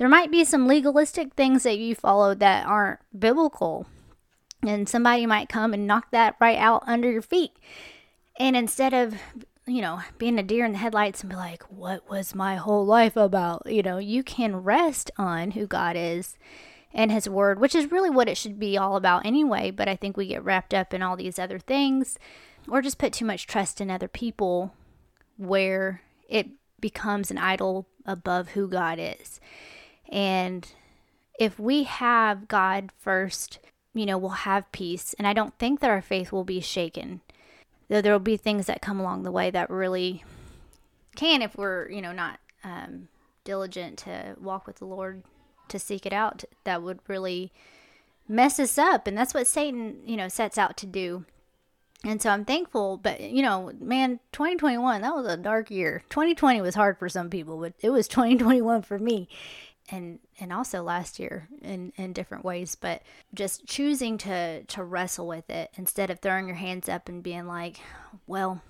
There 0.00 0.08
might 0.08 0.30
be 0.30 0.46
some 0.46 0.66
legalistic 0.66 1.34
things 1.34 1.62
that 1.64 1.76
you 1.76 1.94
follow 1.94 2.34
that 2.34 2.64
aren't 2.64 3.00
biblical, 3.16 3.84
and 4.66 4.88
somebody 4.88 5.26
might 5.26 5.50
come 5.50 5.74
and 5.74 5.86
knock 5.86 6.10
that 6.10 6.36
right 6.40 6.56
out 6.56 6.84
under 6.86 7.12
your 7.12 7.20
feet. 7.20 7.52
And 8.38 8.56
instead 8.56 8.94
of 8.94 9.16
you 9.66 9.82
know, 9.82 10.00
being 10.16 10.38
a 10.38 10.42
deer 10.42 10.64
in 10.64 10.72
the 10.72 10.78
headlights 10.78 11.20
and 11.20 11.28
be 11.28 11.36
like, 11.36 11.62
what 11.64 12.08
was 12.08 12.34
my 12.34 12.56
whole 12.56 12.86
life 12.86 13.14
about? 13.14 13.62
You 13.66 13.82
know, 13.82 13.98
you 13.98 14.22
can 14.22 14.56
rest 14.56 15.10
on 15.18 15.50
who 15.50 15.66
God 15.66 15.96
is 15.96 16.38
and 16.94 17.12
his 17.12 17.28
word, 17.28 17.60
which 17.60 17.74
is 17.74 17.92
really 17.92 18.08
what 18.08 18.26
it 18.26 18.38
should 18.38 18.58
be 18.58 18.78
all 18.78 18.96
about 18.96 19.26
anyway. 19.26 19.70
But 19.70 19.86
I 19.86 19.96
think 19.96 20.16
we 20.16 20.28
get 20.28 20.42
wrapped 20.42 20.72
up 20.72 20.94
in 20.94 21.02
all 21.02 21.14
these 21.14 21.38
other 21.38 21.58
things 21.58 22.18
or 22.68 22.80
just 22.80 22.96
put 22.96 23.12
too 23.12 23.26
much 23.26 23.46
trust 23.46 23.82
in 23.82 23.90
other 23.90 24.08
people 24.08 24.72
where 25.36 26.00
it 26.26 26.48
becomes 26.80 27.30
an 27.30 27.36
idol 27.36 27.86
above 28.06 28.48
who 28.50 28.66
God 28.66 28.98
is. 28.98 29.40
And 30.10 30.66
if 31.38 31.58
we 31.58 31.84
have 31.84 32.48
God 32.48 32.90
first, 32.98 33.58
you 33.94 34.06
know, 34.06 34.18
we'll 34.18 34.30
have 34.30 34.70
peace. 34.72 35.14
And 35.14 35.26
I 35.26 35.32
don't 35.32 35.56
think 35.58 35.80
that 35.80 35.90
our 35.90 36.02
faith 36.02 36.32
will 36.32 36.44
be 36.44 36.60
shaken. 36.60 37.20
Though 37.88 38.00
there 38.00 38.12
will 38.12 38.20
be 38.20 38.36
things 38.36 38.66
that 38.66 38.82
come 38.82 39.00
along 39.00 39.22
the 39.22 39.32
way 39.32 39.50
that 39.50 39.70
really 39.70 40.24
can 41.16 41.42
if 41.42 41.56
we're, 41.56 41.90
you 41.90 42.00
know, 42.00 42.12
not 42.12 42.38
um, 42.62 43.08
diligent 43.44 43.98
to 44.00 44.36
walk 44.40 44.66
with 44.66 44.76
the 44.76 44.84
Lord 44.84 45.22
to 45.70 45.78
seek 45.78 46.04
it 46.04 46.12
out 46.12 46.44
that 46.64 46.82
would 46.82 46.98
really 47.08 47.52
mess 48.28 48.60
us 48.60 48.78
up 48.78 49.06
and 49.06 49.16
that's 49.16 49.34
what 49.34 49.46
satan 49.46 49.96
you 50.04 50.16
know 50.16 50.28
sets 50.28 50.58
out 50.58 50.76
to 50.76 50.86
do 50.86 51.24
and 52.04 52.20
so 52.20 52.30
i'm 52.30 52.44
thankful 52.44 52.96
but 52.96 53.20
you 53.20 53.42
know 53.42 53.72
man 53.80 54.20
2021 54.32 55.00
that 55.00 55.14
was 55.14 55.26
a 55.26 55.36
dark 55.36 55.70
year 55.70 56.02
2020 56.10 56.60
was 56.60 56.74
hard 56.74 56.98
for 56.98 57.08
some 57.08 57.30
people 57.30 57.58
but 57.58 57.72
it 57.80 57.90
was 57.90 58.06
2021 58.06 58.82
for 58.82 58.98
me 58.98 59.28
and 59.90 60.18
and 60.38 60.52
also 60.52 60.82
last 60.82 61.18
year 61.18 61.48
in 61.62 61.92
in 61.96 62.12
different 62.12 62.44
ways 62.44 62.74
but 62.74 63.02
just 63.34 63.66
choosing 63.66 64.16
to 64.18 64.62
to 64.64 64.82
wrestle 64.82 65.26
with 65.26 65.48
it 65.50 65.70
instead 65.74 66.10
of 66.10 66.20
throwing 66.20 66.46
your 66.46 66.56
hands 66.56 66.88
up 66.88 67.08
and 67.08 67.22
being 67.22 67.46
like 67.46 67.80
well 68.26 68.62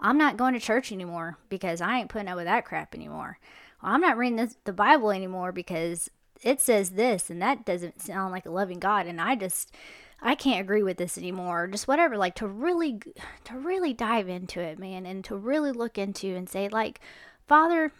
i'm 0.00 0.18
not 0.18 0.36
going 0.36 0.54
to 0.54 0.60
church 0.60 0.92
anymore 0.92 1.36
because 1.48 1.80
i 1.80 1.98
ain't 1.98 2.08
putting 2.08 2.28
up 2.28 2.36
with 2.36 2.46
that 2.46 2.64
crap 2.64 2.94
anymore 2.94 3.38
well, 3.82 3.92
i'm 3.92 4.00
not 4.00 4.16
reading 4.16 4.36
this, 4.36 4.56
the 4.64 4.72
bible 4.72 5.10
anymore 5.10 5.52
because 5.52 6.10
it 6.42 6.60
says 6.60 6.90
this 6.90 7.30
and 7.30 7.42
that 7.42 7.64
doesn't 7.64 8.00
sound 8.00 8.32
like 8.32 8.46
a 8.46 8.50
loving 8.50 8.78
God 8.78 9.06
and 9.06 9.20
I 9.20 9.34
just 9.34 9.74
I 10.20 10.34
can't 10.34 10.60
agree 10.60 10.82
with 10.82 10.96
this 10.96 11.16
anymore. 11.16 11.68
Just 11.68 11.86
whatever, 11.86 12.16
like 12.16 12.34
to 12.36 12.46
really 12.46 13.00
to 13.44 13.56
really 13.56 13.92
dive 13.92 14.28
into 14.28 14.60
it, 14.60 14.78
man, 14.78 15.06
and 15.06 15.24
to 15.24 15.36
really 15.36 15.72
look 15.72 15.96
into 15.96 16.34
and 16.34 16.48
say 16.48 16.68
like, 16.68 17.00
Father, 17.46 17.92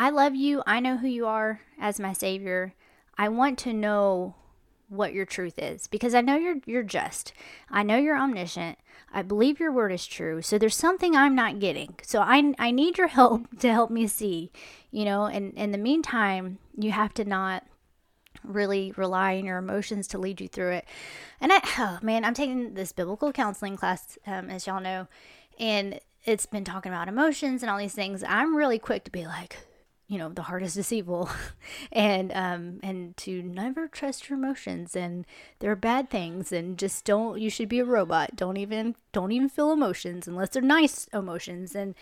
I 0.00 0.08
love 0.08 0.34
you. 0.34 0.62
I 0.66 0.80
know 0.80 0.96
who 0.96 1.08
you 1.08 1.26
are 1.26 1.60
as 1.78 2.00
my 2.00 2.14
savior. 2.14 2.72
I 3.18 3.28
want 3.28 3.58
to 3.58 3.74
know 3.74 4.34
what 4.88 5.12
your 5.12 5.26
truth 5.26 5.58
is 5.58 5.88
because 5.88 6.14
I 6.14 6.22
know 6.22 6.36
you're 6.36 6.56
you're 6.64 6.82
just. 6.82 7.34
I 7.70 7.82
know 7.82 7.98
you're 7.98 8.16
omniscient. 8.16 8.78
I 9.12 9.20
believe 9.20 9.60
your 9.60 9.70
word 9.70 9.92
is 9.92 10.06
true. 10.06 10.40
So 10.40 10.56
there's 10.56 10.74
something 10.74 11.14
I'm 11.14 11.34
not 11.34 11.58
getting. 11.58 11.96
So 12.02 12.22
I 12.22 12.54
I 12.58 12.70
need 12.70 12.96
your 12.96 13.08
help 13.18 13.58
to 13.58 13.70
help 13.70 13.90
me 13.90 14.06
see, 14.06 14.50
you 14.90 15.04
know, 15.04 15.26
and 15.26 15.52
in 15.52 15.70
the 15.70 15.76
meantime, 15.76 16.56
you 16.74 16.92
have 16.92 17.12
to 17.14 17.26
not 17.26 17.66
really 18.42 18.94
rely 18.96 19.36
on 19.36 19.44
your 19.44 19.58
emotions 19.58 20.06
to 20.08 20.18
lead 20.18 20.40
you 20.40 20.48
through 20.48 20.70
it. 20.70 20.86
And 21.42 21.52
I 21.52 21.60
oh 21.78 21.98
man, 22.00 22.24
I'm 22.24 22.32
taking 22.32 22.72
this 22.72 22.92
biblical 22.92 23.32
counseling 23.32 23.76
class 23.76 24.16
um, 24.26 24.48
as 24.48 24.66
y'all 24.66 24.80
know, 24.80 25.08
and 25.58 26.00
it's 26.24 26.46
been 26.46 26.64
talking 26.64 26.90
about 26.90 27.06
emotions 27.06 27.62
and 27.62 27.68
all 27.70 27.76
these 27.76 27.92
things. 27.92 28.24
I'm 28.26 28.56
really 28.56 28.78
quick 28.78 29.04
to 29.04 29.10
be 29.10 29.26
like, 29.26 29.58
you 30.10 30.18
know 30.18 30.28
the 30.28 30.42
heart 30.42 30.62
is 30.62 30.74
deceitful. 30.80 31.30
And 31.92 32.32
um 32.34 32.80
and 32.82 33.16
to 33.18 33.42
never 33.42 33.88
trust 33.88 34.28
your 34.28 34.38
emotions. 34.38 34.96
And 34.96 35.24
there 35.60 35.70
are 35.70 35.76
bad 35.76 36.10
things 36.10 36.52
and 36.52 36.76
just 36.76 37.04
don't 37.04 37.40
you 37.40 37.48
should 37.48 37.68
be 37.68 37.78
a 37.78 37.84
robot. 37.84 38.36
Don't 38.36 38.56
even 38.56 38.96
don't 39.12 39.32
even 39.32 39.48
feel 39.48 39.70
emotions 39.72 40.26
unless 40.26 40.50
they're 40.50 40.62
nice 40.62 41.06
emotions. 41.14 41.74
And 41.74 41.94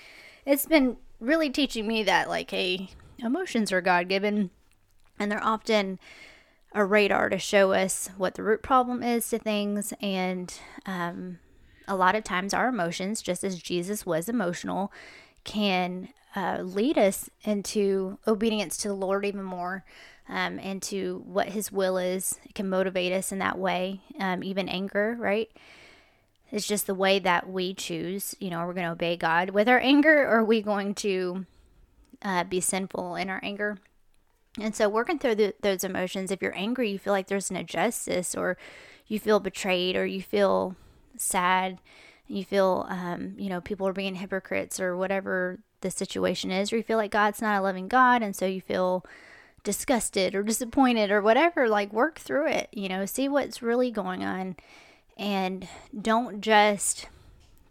it's 0.47 0.67
been 0.67 0.97
really 1.21 1.51
teaching 1.51 1.87
me 1.87 2.03
that 2.05 2.29
like 2.29 2.51
hey 2.51 2.89
emotions 3.19 3.71
are 3.71 3.83
god-given. 3.83 4.51
And 5.21 5.31
they're 5.31 5.45
often 5.45 5.99
a 6.73 6.85
radar 6.85 7.29
to 7.29 7.39
show 7.39 7.73
us 7.73 8.09
what 8.17 8.35
the 8.35 8.43
root 8.43 8.63
problem 8.63 9.03
is 9.03 9.29
to 9.29 9.39
things. 9.39 9.93
And 10.01 10.53
um 10.87 11.41
a 11.87 11.97
lot 11.97 12.15
of 12.15 12.25
times 12.25 12.53
our 12.53 12.69
emotions 12.69 13.23
just 13.23 13.43
as 13.43 13.63
jesus 13.63 14.05
was 14.05 14.29
emotional 14.29 14.93
can 15.45 16.09
uh, 16.39 16.63
lead 16.63 16.97
us 16.97 17.29
into 17.43 18.19
obedience 18.27 18.77
to 18.77 18.89
the 18.89 18.95
Lord 18.95 19.25
even 19.25 19.43
more, 19.43 19.85
um, 20.29 20.61
and 20.63 20.81
to 20.83 21.23
what 21.27 21.49
His 21.49 21.73
will 21.73 21.99
is. 21.99 22.39
It 22.45 22.55
can 22.55 22.69
motivate 22.69 23.13
us 23.13 23.33
in 23.33 23.41
that 23.41 23.59
way. 23.59 24.03
Um, 24.21 24.45
even 24.45 24.69
anger, 24.69 25.17
right? 25.19 25.51
It's 26.53 26.67
just 26.67 26.87
the 26.87 26.95
way 26.95 27.19
that 27.19 27.49
we 27.49 27.75
choose. 27.75 28.37
You 28.39 28.51
know, 28.51 28.59
are 28.59 28.69
we 28.69 28.75
going 28.75 28.87
to 28.87 28.93
obey 28.93 29.17
God 29.17 29.51
with 29.51 29.69
our 29.69 29.81
anger, 29.81 30.23
or 30.23 30.39
are 30.39 30.45
we 30.45 30.63
going 30.63 30.95
to 30.97 31.45
uh, 32.23 32.45
be 32.45 32.61
sinful 32.61 33.17
in 33.17 33.29
our 33.31 33.41
anger? 33.43 33.79
And 34.61 34.77
so, 34.77 34.89
working 34.89 35.19
through 35.19 35.35
the, 35.35 35.55
those 35.61 35.83
emotions, 35.83 36.31
if 36.31 36.41
you're 36.41 36.57
angry, 36.57 36.91
you 36.91 37.01
feel 37.01 37.13
like 37.13 37.27
there's 37.27 37.51
an 37.51 37.57
injustice, 37.57 38.37
or 38.37 38.57
you 39.09 39.19
feel 39.19 39.41
betrayed, 39.41 39.97
or 39.97 40.07
you 40.07 40.23
feel 40.23 40.77
sad, 41.17 41.79
you 42.29 42.45
feel, 42.45 42.87
um, 42.89 43.35
you 43.39 43.49
know, 43.49 43.61
people 43.61 43.89
are 43.89 43.93
being 43.93 44.15
hypocrites, 44.15 44.79
or 44.79 44.97
whatever 44.97 45.59
the 45.81 45.91
situation 45.91 46.51
is, 46.51 46.73
or 46.73 46.77
you 46.77 46.83
feel 46.83 46.99
like 46.99 47.11
God's 47.11 47.43
not 47.43 47.59
a 47.59 47.63
loving 47.63 47.89
God, 47.89 48.23
and 48.23 48.35
so 48.35 48.47
you 48.47 48.61
feel 48.61 49.05
disgusted 49.65 50.35
or 50.35 50.43
disappointed 50.45 51.11
or 51.11 51.21
whatever, 51.21 51.69
like 51.69 51.93
work 51.93 52.19
through 52.19 52.49
it, 52.49 52.69
you 52.73 52.89
know, 52.89 53.07
see 53.07 53.29
what's 53.29 53.63
really 53.63 53.91
going 53.91 54.25
on, 54.25 54.57
and 55.17 55.69
don't 56.01 56.41
just 56.41 57.09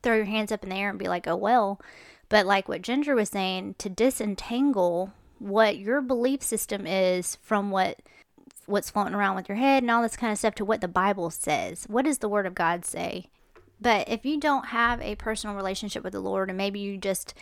throw 0.04 0.16
your 0.16 0.26
hands 0.26 0.52
up 0.52 0.64
in 0.64 0.70
the 0.70 0.76
air 0.76 0.90
and 0.90 1.00
be 1.00 1.08
like, 1.08 1.28
oh, 1.28 1.36
well, 1.36 1.80
but 2.30 2.46
like 2.46 2.68
what 2.68 2.82
Jinger 2.82 3.16
was 3.16 3.30
saying, 3.30 3.76
to 3.80 3.90
disentangle 3.90 5.14
what 5.40 5.78
your 5.78 6.02
belief 6.02 6.42
system 6.42 6.86
is 6.88 7.38
from 7.42 7.72
what 7.72 8.00
what's 8.66 8.90
floating 8.90 9.14
around 9.14 9.36
with 9.36 9.48
your 9.48 9.58
head 9.58 9.82
and 9.82 9.90
all 9.90 10.02
this 10.02 10.18
kind 10.18 10.32
of 10.32 10.38
stuff 10.38 10.54
to 10.56 10.66
what 10.66 10.82
the 10.82 10.88
Bible 10.90 11.30
says. 11.30 11.86
What 11.88 12.04
does 12.04 12.18
the 12.18 12.28
Word 12.28 12.46
of 12.46 12.54
God 12.54 12.84
say? 12.84 13.28
But 13.80 14.10
if 14.10 14.26
you 14.26 14.40
don't 14.40 14.68
have 14.68 15.02
a 15.02 15.16
personal 15.16 15.56
relationship 15.56 16.04
with 16.04 16.14
the 16.14 16.20
Lord 16.20 16.50
and 16.50 16.58
maybe 16.58 16.80
you 16.80 16.98
just 16.98 17.34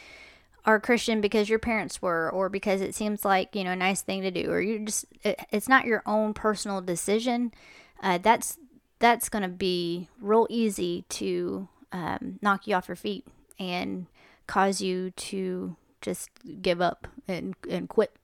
are 0.66 0.80
Christian 0.80 1.22
because 1.22 1.50
your 1.50 1.60
parents 1.60 2.02
were, 2.02 2.30
or 2.32 2.50
because 2.50 2.82
it 2.82 2.96
seems 2.96 3.24
like 3.24 3.56
you 3.56 3.64
know 3.64 3.72
a 3.72 3.76
nice 3.76 4.02
thing 4.02 4.22
to 4.24 4.32
do, 4.32 4.50
or 4.50 4.62
you 4.62 4.86
just 4.86 5.06
it, 5.24 5.40
it's 5.52 5.70
not 5.70 5.86
your 5.86 6.04
own 6.06 6.34
personal 6.34 6.82
decision. 6.82 7.54
Uh, 8.02 8.18
that's 8.18 8.58
that's 9.00 9.30
going 9.30 9.44
to 9.44 9.50
be 9.50 10.10
real 10.20 10.48
easy 10.50 11.04
to 11.10 11.68
um, 11.92 12.40
knock 12.42 12.68
you 12.68 12.76
off 12.76 12.88
your 12.88 12.96
feet 12.96 13.26
and 13.60 14.08
cause 14.48 14.82
you 14.82 15.12
to 15.12 15.76
just 16.02 16.30
give 16.62 16.82
up 16.82 17.08
and 17.28 17.56
and 17.70 17.90
quit 17.90 18.16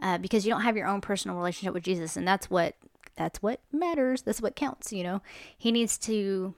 uh, 0.00 0.18
because 0.18 0.44
you 0.44 0.52
don't 0.52 0.62
have 0.62 0.76
your 0.76 0.86
own 0.86 1.00
personal 1.00 1.36
relationship 1.36 1.74
with 1.74 1.84
Jesus, 1.84 2.16
and 2.16 2.26
that's 2.26 2.50
what 2.50 2.74
that's 3.16 3.42
what 3.42 3.60
matters. 3.70 4.22
That's 4.22 4.40
what 4.40 4.56
counts. 4.56 4.92
You 4.92 5.04
know, 5.04 5.22
He 5.56 5.72
needs 5.72 5.98
to 5.98 6.54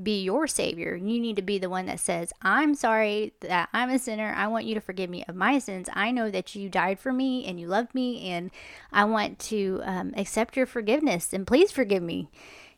be 0.00 0.22
your 0.22 0.46
savior. 0.46 0.96
You 0.96 1.20
need 1.20 1.36
to 1.36 1.42
be 1.42 1.58
the 1.58 1.68
one 1.68 1.86
that 1.86 2.00
says, 2.00 2.32
I'm 2.40 2.74
sorry 2.74 3.34
that 3.40 3.68
I'm 3.72 3.90
a 3.90 3.98
sinner. 3.98 4.32
I 4.36 4.46
want 4.46 4.64
you 4.64 4.74
to 4.74 4.80
forgive 4.80 5.10
me 5.10 5.24
of 5.28 5.34
my 5.34 5.58
sins. 5.58 5.88
I 5.92 6.10
know 6.10 6.30
that 6.30 6.54
you 6.54 6.68
died 6.68 6.98
for 6.98 7.12
me 7.12 7.44
and 7.44 7.60
you 7.60 7.66
loved 7.66 7.94
me, 7.94 8.30
and 8.30 8.50
I 8.90 9.04
want 9.04 9.38
to 9.40 9.80
um, 9.84 10.14
accept 10.16 10.56
your 10.56 10.66
forgiveness. 10.66 11.32
And 11.32 11.46
please 11.46 11.70
forgive 11.70 12.02
me. 12.02 12.30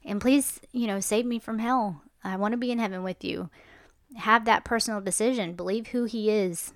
And 0.04 0.20
please, 0.20 0.60
you 0.72 0.86
know, 0.86 1.00
save 1.00 1.24
me 1.24 1.38
from 1.38 1.60
hell. 1.60 2.02
I 2.22 2.36
want 2.36 2.52
to 2.52 2.58
be 2.58 2.72
in 2.72 2.78
heaven 2.78 3.02
with 3.02 3.22
you. 3.22 3.48
Have 4.16 4.44
that 4.44 4.64
personal 4.64 5.00
decision. 5.00 5.54
Believe 5.54 5.88
who 5.88 6.04
He 6.04 6.30
is 6.30 6.72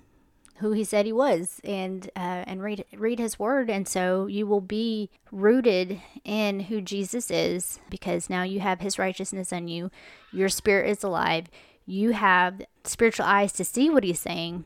who 0.59 0.71
he 0.73 0.83
said 0.83 1.05
he 1.05 1.13
was 1.13 1.59
and 1.63 2.09
uh, 2.15 2.43
and 2.45 2.61
read 2.61 2.85
read 2.95 3.19
his 3.19 3.39
word. 3.39 3.69
And 3.69 3.87
so 3.87 4.27
you 4.27 4.45
will 4.45 4.61
be 4.61 5.09
rooted 5.31 6.01
in 6.23 6.61
who 6.61 6.81
Jesus 6.81 7.31
is 7.31 7.79
because 7.89 8.29
now 8.29 8.43
you 8.43 8.59
have 8.59 8.81
his 8.81 8.99
righteousness 8.99 9.51
on 9.53 9.67
you. 9.67 9.89
Your 10.31 10.49
spirit 10.49 10.89
is 10.89 11.03
alive. 11.03 11.47
You 11.85 12.11
have 12.11 12.61
spiritual 12.83 13.25
eyes 13.25 13.51
to 13.53 13.65
see 13.65 13.89
what 13.89 14.03
he's 14.03 14.19
saying. 14.19 14.65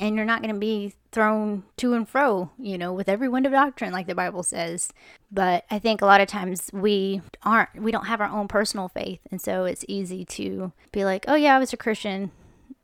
And 0.00 0.16
you're 0.16 0.24
not 0.24 0.42
going 0.42 0.52
to 0.52 0.58
be 0.60 0.94
thrown 1.12 1.62
to 1.76 1.94
and 1.94 2.08
fro, 2.08 2.50
you 2.58 2.76
know, 2.76 2.92
with 2.92 3.08
every 3.08 3.28
wind 3.28 3.46
of 3.46 3.52
doctrine, 3.52 3.92
like 3.92 4.08
the 4.08 4.14
Bible 4.14 4.42
says. 4.42 4.92
But 5.30 5.64
I 5.70 5.78
think 5.78 6.02
a 6.02 6.06
lot 6.06 6.20
of 6.20 6.26
times 6.26 6.68
we 6.72 7.22
aren't, 7.44 7.76
we 7.80 7.92
don't 7.92 8.06
have 8.06 8.20
our 8.20 8.28
own 8.28 8.48
personal 8.48 8.88
faith. 8.88 9.20
And 9.30 9.40
so 9.40 9.64
it's 9.64 9.84
easy 9.86 10.24
to 10.24 10.72
be 10.90 11.04
like, 11.04 11.26
oh, 11.28 11.36
yeah, 11.36 11.54
I 11.54 11.60
was 11.60 11.72
a 11.72 11.76
Christian 11.76 12.32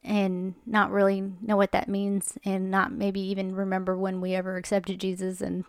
and 0.02 0.54
not 0.66 0.90
really 0.90 1.20
know 1.42 1.56
what 1.56 1.72
that 1.72 1.88
means 1.88 2.38
and 2.44 2.70
not 2.70 2.92
maybe 2.92 3.20
even 3.20 3.54
remember 3.54 3.96
when 3.96 4.20
we 4.20 4.34
ever 4.34 4.56
accepted 4.56 4.98
Jesus 4.98 5.40
and 5.40 5.64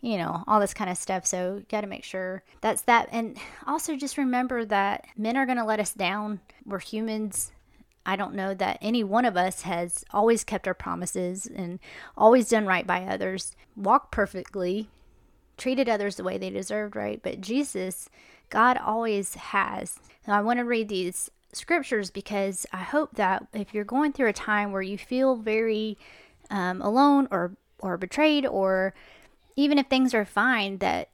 you 0.00 0.18
know 0.18 0.42
all 0.46 0.58
this 0.58 0.74
kind 0.74 0.90
of 0.90 0.96
stuff 0.96 1.24
so 1.24 1.62
got 1.68 1.82
to 1.82 1.86
make 1.86 2.04
sure 2.04 2.42
that's 2.60 2.82
that 2.82 3.08
and 3.12 3.38
also 3.66 3.96
just 3.96 4.18
remember 4.18 4.64
that 4.64 5.06
men 5.16 5.36
are 5.36 5.46
going 5.46 5.58
to 5.58 5.64
let 5.64 5.80
us 5.80 5.92
down 5.92 6.40
we're 6.66 6.80
humans 6.80 7.52
I 8.08 8.16
don't 8.16 8.34
know 8.34 8.54
that 8.54 8.78
any 8.80 9.04
one 9.04 9.26
of 9.26 9.36
us 9.36 9.62
has 9.62 10.02
always 10.14 10.42
kept 10.42 10.66
our 10.66 10.72
promises 10.72 11.44
and 11.44 11.78
always 12.16 12.48
done 12.48 12.64
right 12.64 12.86
by 12.86 13.02
others, 13.02 13.54
walked 13.76 14.12
perfectly, 14.12 14.88
treated 15.58 15.90
others 15.90 16.16
the 16.16 16.24
way 16.24 16.38
they 16.38 16.48
deserved, 16.48 16.96
right? 16.96 17.22
But 17.22 17.42
Jesus, 17.42 18.08
God 18.48 18.78
always 18.78 19.34
has. 19.34 19.98
Now, 20.26 20.38
I 20.38 20.40
want 20.40 20.58
to 20.58 20.64
read 20.64 20.88
these 20.88 21.30
scriptures 21.52 22.10
because 22.10 22.66
I 22.72 22.82
hope 22.82 23.14
that 23.16 23.46
if 23.52 23.74
you're 23.74 23.84
going 23.84 24.12
through 24.12 24.28
a 24.28 24.34
time 24.34 24.72
where 24.72 24.82
you 24.82 24.98
feel 24.98 25.36
very 25.36 25.96
um, 26.50 26.82
alone 26.82 27.28
or 27.30 27.56
or 27.80 27.96
betrayed 27.96 28.44
or 28.46 28.94
even 29.56 29.78
if 29.78 29.86
things 29.86 30.14
are 30.14 30.24
fine 30.24 30.78
that 30.78 31.10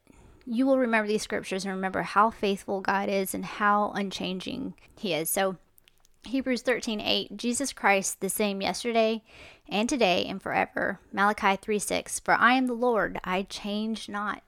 you 0.47 0.67
will 0.67 0.79
remember 0.79 1.09
these 1.09 1.23
scriptures 1.23 1.64
and 1.64 1.75
remember 1.75 2.03
how 2.03 2.31
faithful 2.31 2.81
God 2.81 3.09
is 3.09 3.35
and 3.35 3.45
how 3.45 3.91
unchanging 3.95 4.75
he 4.99 5.14
is. 5.14 5.31
So 5.31 5.57
Hebrews 6.26 6.62
13, 6.62 7.00
8, 7.00 7.37
Jesus 7.37 7.73
Christ 7.73 8.21
the 8.21 8.29
same 8.29 8.62
yesterday 8.62 9.23
and 9.69 9.88
today 9.88 10.25
and 10.26 10.41
forever. 10.41 11.00
Malachi 11.12 11.57
3, 11.57 11.79
6, 11.79 12.21
for 12.21 12.35
I 12.35 12.55
am 12.55 12.67
the 12.67 12.75
Lord, 12.75 13.19
I 13.25 13.43
change 13.43 14.09
not. 14.09 14.43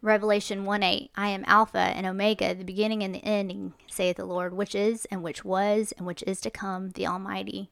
Revelation 0.00 0.64
1 0.64 0.84
8, 0.84 1.10
I 1.16 1.28
am 1.30 1.44
Alpha 1.48 1.78
and 1.78 2.06
Omega, 2.06 2.54
the 2.54 2.62
beginning 2.62 3.02
and 3.02 3.12
the 3.12 3.24
ending, 3.24 3.74
saith 3.88 4.16
the 4.16 4.24
Lord, 4.24 4.54
which 4.54 4.72
is, 4.72 5.06
and 5.06 5.24
which 5.24 5.44
was, 5.44 5.92
and 5.98 6.06
which 6.06 6.22
is 6.24 6.40
to 6.42 6.52
come, 6.52 6.90
the 6.90 7.04
Almighty. 7.04 7.68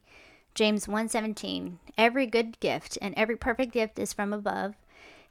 James 0.53 0.89
1 0.89 1.07
17, 1.07 1.79
every 1.97 2.25
good 2.25 2.59
gift 2.59 2.97
and 3.01 3.13
every 3.15 3.37
perfect 3.37 3.71
gift 3.71 3.97
is 3.97 4.11
from 4.11 4.33
above, 4.33 4.75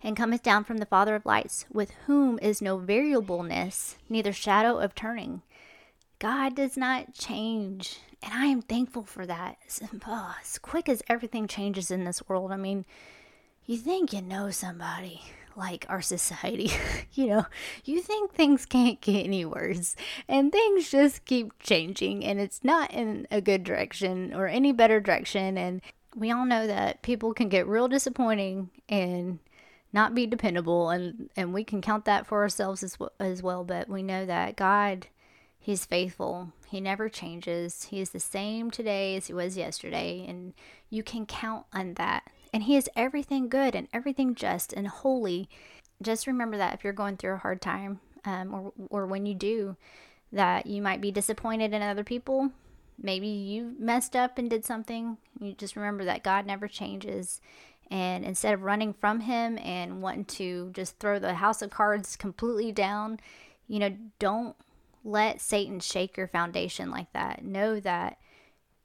and 0.02 0.16
cometh 0.16 0.42
down 0.42 0.64
from 0.64 0.78
the 0.78 0.86
Father 0.86 1.14
of 1.14 1.26
lights, 1.26 1.66
with 1.70 1.90
whom 2.06 2.38
is 2.38 2.62
no 2.62 2.78
variableness, 2.78 3.98
neither 4.08 4.32
shadow 4.32 4.78
of 4.78 4.94
turning. 4.94 5.42
God 6.18 6.54
does 6.54 6.78
not 6.78 7.12
change. 7.12 8.00
And 8.22 8.32
I 8.32 8.46
am 8.46 8.62
thankful 8.62 9.04
for 9.04 9.26
that. 9.26 9.58
As, 9.66 9.82
oh, 10.06 10.34
as 10.40 10.56
quick 10.56 10.88
as 10.88 11.02
everything 11.10 11.46
changes 11.46 11.90
in 11.90 12.04
this 12.04 12.26
world, 12.26 12.52
I 12.52 12.56
mean, 12.56 12.86
you 13.66 13.76
think 13.76 14.14
you 14.14 14.22
know 14.22 14.50
somebody 14.50 15.20
like 15.56 15.86
our 15.88 16.02
society. 16.02 16.70
you 17.12 17.26
know, 17.26 17.46
you 17.84 18.00
think 18.00 18.32
things 18.32 18.66
can't 18.66 19.00
get 19.00 19.24
any 19.24 19.44
worse, 19.44 19.96
and 20.28 20.52
things 20.52 20.90
just 20.90 21.24
keep 21.24 21.58
changing, 21.58 22.24
and 22.24 22.38
it's 22.38 22.62
not 22.62 22.92
in 22.92 23.26
a 23.30 23.40
good 23.40 23.64
direction 23.64 24.32
or 24.34 24.46
any 24.46 24.72
better 24.72 25.00
direction. 25.00 25.56
And 25.58 25.80
we 26.14 26.30
all 26.30 26.44
know 26.44 26.66
that 26.66 27.02
people 27.02 27.34
can 27.34 27.48
get 27.48 27.66
real 27.66 27.88
disappointing 27.88 28.70
and 28.88 29.38
not 29.92 30.14
be 30.14 30.26
dependable, 30.26 30.90
and 30.90 31.30
and 31.36 31.54
we 31.54 31.64
can 31.64 31.80
count 31.80 32.04
that 32.04 32.26
for 32.26 32.42
ourselves 32.42 32.82
as 32.82 32.98
well, 33.00 33.12
as 33.18 33.42
well. 33.42 33.64
But 33.64 33.88
we 33.88 34.02
know 34.02 34.26
that 34.26 34.56
God, 34.56 35.06
He's 35.58 35.86
faithful. 35.86 36.52
He 36.68 36.80
never 36.80 37.08
changes. 37.08 37.84
He 37.84 38.00
is 38.00 38.10
the 38.10 38.20
same 38.20 38.70
today 38.70 39.16
as 39.16 39.28
He 39.28 39.32
was 39.32 39.56
yesterday, 39.56 40.24
and 40.28 40.52
you 40.90 41.02
can 41.02 41.26
count 41.26 41.66
on 41.72 41.94
that 41.94 42.24
and 42.56 42.62
He 42.62 42.76
is 42.76 42.88
everything 42.96 43.50
good 43.50 43.74
and 43.74 43.86
everything 43.92 44.34
just 44.34 44.72
and 44.72 44.88
holy. 44.88 45.46
Just 46.00 46.26
remember 46.26 46.56
that 46.56 46.72
if 46.72 46.82
you're 46.82 46.94
going 46.94 47.18
through 47.18 47.34
a 47.34 47.36
hard 47.36 47.60
time, 47.60 48.00
um, 48.24 48.54
or, 48.54 48.72
or 48.88 49.06
when 49.06 49.26
you 49.26 49.34
do, 49.34 49.76
that 50.32 50.64
you 50.64 50.80
might 50.80 51.02
be 51.02 51.10
disappointed 51.10 51.74
in 51.74 51.82
other 51.82 52.02
people. 52.02 52.50
Maybe 52.98 53.26
you 53.26 53.74
messed 53.78 54.16
up 54.16 54.38
and 54.38 54.48
did 54.48 54.64
something. 54.64 55.18
You 55.38 55.52
just 55.52 55.76
remember 55.76 56.06
that 56.06 56.22
God 56.22 56.46
never 56.46 56.66
changes. 56.66 57.42
And 57.90 58.24
instead 58.24 58.54
of 58.54 58.62
running 58.62 58.94
from 58.94 59.20
Him 59.20 59.58
and 59.58 60.00
wanting 60.00 60.24
to 60.24 60.70
just 60.72 60.98
throw 60.98 61.18
the 61.18 61.34
house 61.34 61.60
of 61.60 61.68
cards 61.68 62.16
completely 62.16 62.72
down, 62.72 63.20
you 63.68 63.80
know, 63.80 63.94
don't 64.18 64.56
let 65.04 65.42
Satan 65.42 65.78
shake 65.80 66.16
your 66.16 66.26
foundation 66.26 66.90
like 66.90 67.12
that. 67.12 67.44
Know 67.44 67.80
that 67.80 68.16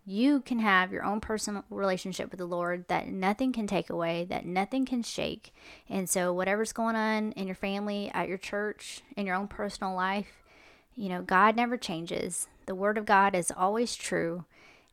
you 0.05 0.41
can 0.41 0.60
have 0.60 0.91
your 0.91 1.03
own 1.03 1.22
personal 1.22 1.63
relationship 1.70 2.31
with 2.31 2.39
the 2.39 2.46
Lord 2.46 2.88
that 2.88 3.08
nothing 3.08 3.51
can 3.51 3.67
take 3.67 3.89
away, 3.89 4.25
that 4.25 4.46
nothing 4.46 4.86
can 4.86 5.03
shake. 5.03 5.53
And 5.88 6.10
so, 6.10 6.34
whatever's 6.34 6.74
going 6.74 6.96
on 6.96 7.34
in 7.34 7.46
your 7.46 7.55
family, 7.55 8.10
at 8.13 8.27
your 8.27 8.38
church, 8.38 9.01
in 9.15 9.27
your 9.27 9.36
own 9.36 9.48
personal 9.48 9.93
life, 9.93 10.41
you 10.96 11.08
know, 11.08 11.22
God 11.22 11.55
never 11.55 11.77
changes. 11.77 12.48
The 12.65 12.75
Word 12.75 12.98
of 12.98 13.05
God 13.05 13.36
is 13.36 13.51
always 13.55 13.96
true, 13.96 14.45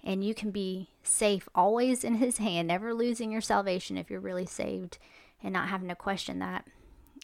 and 0.04 0.22
you 0.22 0.34
can 0.34 0.50
be 0.50 0.90
safe 1.02 1.48
always 1.54 2.04
in 2.04 2.16
His 2.16 2.38
hand, 2.38 2.68
never 2.68 2.92
losing 2.92 3.32
your 3.32 3.40
salvation 3.40 3.96
if 3.96 4.10
you're 4.10 4.20
really 4.20 4.46
saved 4.46 4.98
and 5.42 5.52
not 5.52 5.68
having 5.68 5.88
to 5.88 5.94
question 5.94 6.38
that. 6.40 6.66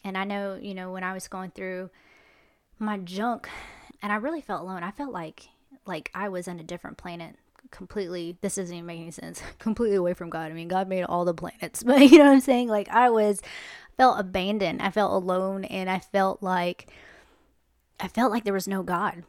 And 0.03 0.17
I 0.17 0.23
know, 0.23 0.57
you 0.59 0.73
know, 0.73 0.91
when 0.91 1.03
I 1.03 1.13
was 1.13 1.27
going 1.27 1.51
through 1.51 1.91
my 2.79 2.97
junk 2.97 3.47
and 4.01 4.11
I 4.11 4.15
really 4.15 4.41
felt 4.41 4.61
alone, 4.61 4.83
I 4.83 4.91
felt 4.91 5.13
like 5.13 5.49
like 5.85 6.09
I 6.15 6.29
was 6.29 6.47
on 6.47 6.59
a 6.59 6.63
different 6.63 6.97
planet 6.97 7.35
completely 7.75 8.37
this 8.41 8.55
doesn't 8.55 8.73
even 8.75 8.85
make 8.85 9.01
any 9.01 9.11
sense 9.11 9.41
completely 9.59 9.97
away 9.97 10.13
from 10.13 10.29
god. 10.29 10.51
I 10.51 10.53
mean 10.53 10.67
god 10.67 10.87
made 10.87 11.03
all 11.03 11.25
the 11.25 11.33
planets 11.33 11.83
but 11.85 11.99
you 12.01 12.17
know 12.17 12.25
what 12.25 12.33
i'm 12.33 12.39
saying? 12.39 12.67
Like 12.67 12.89
i 12.89 13.09
was 13.09 13.41
felt 13.97 14.19
abandoned. 14.19 14.81
I 14.81 14.91
felt 14.91 15.13
alone 15.13 15.65
and 15.65 15.89
i 15.89 15.99
felt 15.99 16.41
like 16.41 16.87
i 17.99 18.07
felt 18.07 18.31
like 18.31 18.43
there 18.43 18.53
was 18.53 18.67
no 18.67 18.83
god. 18.83 19.23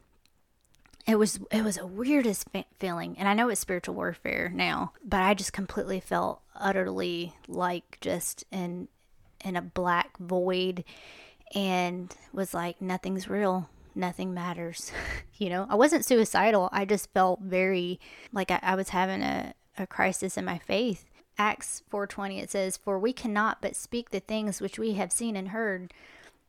It 1.06 1.18
was 1.20 1.38
it 1.52 1.62
was 1.62 1.78
a 1.78 1.87
weirdest 1.87 2.48
feeling 2.80 3.16
and 3.16 3.28
i 3.28 3.35
know 3.35 3.48
it's 3.48 3.61
spiritual 3.61 3.94
warfare 3.94 4.50
now 4.52 4.92
but 5.04 5.20
i 5.20 5.35
just 5.35 5.52
completely 5.52 6.00
felt 6.00 6.40
utterly 6.56 7.32
like 7.46 7.98
just 8.00 8.42
in 8.50 8.88
in 9.44 9.54
a 9.54 9.62
black 9.62 10.18
void 10.18 10.82
and 11.54 12.12
was 12.32 12.52
like 12.52 12.82
nothing's 12.82 13.28
real 13.28 13.68
nothing 13.96 14.35
matters. 14.35 14.92
you 15.35 15.48
know, 15.48 15.66
I 15.68 15.74
wasn't 15.74 16.04
suicidal. 16.04 16.68
I 16.72 16.85
just 16.85 17.12
felt 17.12 17.40
very 17.40 18.00
like 18.32 18.50
I, 18.50 18.61
I 18.62 18.74
was 18.74 18.90
having 18.90 19.22
a, 19.22 19.54
a 19.78 19.87
crisis 19.87 20.37
in 20.37 20.44
my 20.44 20.59
faith. 20.59 21.04
Acts 21.38 21.82
4:20 21.90 22.42
it 22.42 22.50
says, 22.50 22.76
"For 22.76 22.98
we 22.98 23.12
cannot 23.12 23.61
but 23.61 23.76
speak 23.76 24.11
the 24.11 24.20
things 24.20 24.61
which 24.61 24.78
we 24.78 24.94
have 24.94 25.12
seen 25.12 25.37
and 25.37 25.48
heard." 25.48 25.92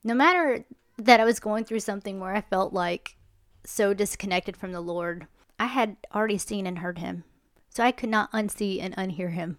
No 0.03 0.13
matter 0.13 0.65
that 0.97 1.19
I 1.19 1.25
was 1.25 1.39
going 1.39 1.65
through 1.65 1.81
something 1.81 2.19
where 2.19 2.35
I 2.35 2.41
felt 2.41 2.73
like 2.73 3.17
so 3.65 3.93
disconnected 3.93 4.55
from 4.55 4.71
the 4.71 4.81
Lord, 4.81 5.27
I 5.59 5.65
had 5.65 5.97
already 6.13 6.37
seen 6.37 6.65
and 6.65 6.79
heard 6.79 6.99
him. 6.99 7.23
So 7.69 7.83
I 7.83 7.91
could 7.91 8.09
not 8.09 8.31
unsee 8.31 8.81
and 8.81 8.95
unhear 8.95 9.33
him. 9.33 9.57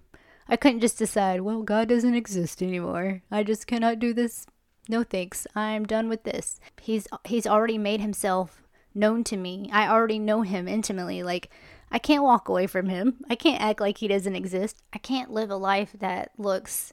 I 0.48 0.56
couldn't 0.56 0.80
just 0.80 0.98
decide, 0.98 1.42
well, 1.42 1.62
God 1.62 1.88
doesn't 1.88 2.14
exist 2.14 2.62
anymore. 2.62 3.22
I 3.30 3.42
just 3.42 3.66
cannot 3.66 3.98
do 3.98 4.14
this 4.14 4.46
no 4.88 5.02
thanks. 5.02 5.46
I'm 5.54 5.84
done 5.84 6.08
with 6.08 6.24
this. 6.24 6.58
He's 6.80 7.06
he's 7.24 7.46
already 7.46 7.78
made 7.78 8.00
himself 8.00 8.62
known 8.94 9.22
to 9.24 9.36
me. 9.36 9.68
I 9.72 9.88
already 9.88 10.18
know 10.18 10.42
him 10.42 10.66
intimately. 10.66 11.22
Like 11.22 11.50
I 11.90 11.98
can't 11.98 12.22
walk 12.22 12.48
away 12.48 12.66
from 12.66 12.88
him. 12.88 13.24
I 13.30 13.34
can't 13.34 13.62
act 13.62 13.80
like 13.80 13.98
he 13.98 14.08
doesn't 14.08 14.34
exist. 14.34 14.82
I 14.92 14.98
can't 14.98 15.30
live 15.30 15.50
a 15.50 15.56
life 15.56 15.94
that 16.00 16.32
looks 16.36 16.92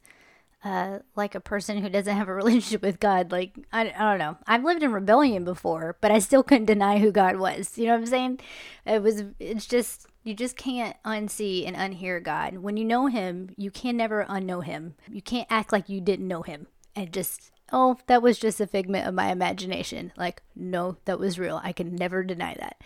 uh, 0.64 1.00
like 1.16 1.36
a 1.36 1.40
person 1.40 1.78
who 1.78 1.90
doesn't 1.90 2.16
have 2.16 2.28
a 2.28 2.34
relationship 2.36 2.82
with 2.82 3.00
God. 3.00 3.32
Like, 3.32 3.56
I, 3.72 3.94
I 3.98 4.10
don't 4.10 4.20
know. 4.20 4.38
I've 4.48 4.64
lived 4.64 4.84
in 4.84 4.94
rebellion 4.94 5.44
before, 5.44 5.98
but 6.02 6.12
I 6.12 6.20
still 6.20 6.44
couldn't 6.44 6.66
deny 6.66 7.00
who 7.00 7.12
God 7.12 7.38
was. 7.38 7.78
You 7.78 7.86
know 7.86 7.94
what 7.94 8.00
I'm 8.00 8.06
saying? 8.08 8.40
It 8.86 9.04
was, 9.04 9.24
it's 9.40 9.68
just, 9.68 10.08
you 10.24 10.34
just 10.34 10.58
can't 10.58 10.96
unsee 11.06 11.68
and 11.68 11.76
unhear 11.76 12.24
God. 12.24 12.58
When 12.58 12.78
you 12.78 12.86
know 12.86 13.08
Him, 13.08 13.52
you 13.58 13.70
can 13.70 13.96
never 13.96 14.26
unknow 14.26 14.64
Him. 14.64 14.96
You 15.08 15.22
can't 15.22 15.48
act 15.52 15.72
like 15.72 15.88
you 15.88 16.02
didn't 16.02 16.28
know 16.28 16.42
Him 16.42 16.68
and 16.96 17.12
just 17.12 17.52
oh, 17.72 17.98
that 18.08 18.22
was 18.22 18.38
just 18.38 18.62
a 18.62 18.68
figment 18.68 19.08
of 19.08 19.14
my 19.14 19.32
imagination. 19.32 20.12
Like, 20.16 20.44
no, 20.56 20.98
that 21.06 21.20
was 21.20 21.40
real. 21.40 21.60
I 21.64 21.72
can 21.72 21.96
never 21.96 22.24
deny 22.24 22.56
that. 22.60 22.80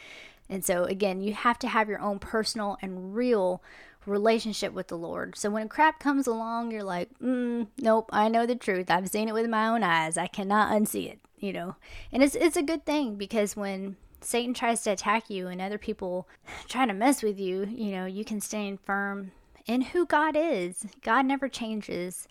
And 0.50 0.64
so, 0.64 0.86
again, 0.86 1.22
you 1.22 1.34
have 1.34 1.60
to 1.60 1.68
have 1.68 1.90
your 1.90 2.00
own 2.00 2.18
personal 2.18 2.78
and 2.82 3.14
real 3.14 3.62
relationship 4.06 4.74
with 4.74 4.88
the 4.88 4.98
Lord. 4.98 5.38
So 5.38 5.50
when 5.50 5.70
crap 5.70 6.00
comes 6.00 6.26
along, 6.28 6.72
you're 6.72 6.84
like, 6.84 7.10
mm, 7.20 7.68
nope, 7.78 8.10
I 8.12 8.30
know 8.30 8.46
the 8.46 8.56
truth. 8.56 8.90
I've 8.90 9.10
seen 9.10 9.28
it 9.28 9.34
with 9.34 9.48
my 9.48 9.68
own 9.68 9.84
eyes. 9.84 10.18
I 10.18 10.28
cannot 10.28 10.72
unsee 10.72 11.12
it, 11.12 11.20
you 11.38 11.54
know. 11.54 11.76
And 12.12 12.24
it's 12.24 12.36
it's 12.36 12.58
a 12.58 12.64
good 12.64 12.86
thing 12.86 13.16
because 13.16 13.56
when 13.56 13.98
Satan 14.22 14.54
tries 14.54 14.82
to 14.84 14.92
attack 14.92 15.30
you 15.30 15.48
and 15.48 15.62
other 15.62 15.78
people 15.78 16.28
try 16.68 16.86
to 16.86 16.94
mess 16.94 17.22
with 17.22 17.40
you, 17.40 17.66
you 17.66 17.92
know, 17.92 18.06
you 18.06 18.26
can 18.26 18.42
stand 18.42 18.80
firm 18.82 19.32
in 19.66 19.82
who 19.82 20.06
God 20.06 20.36
is. 20.36 20.86
God 21.04 21.26
never 21.26 21.48
changes. 21.48 22.28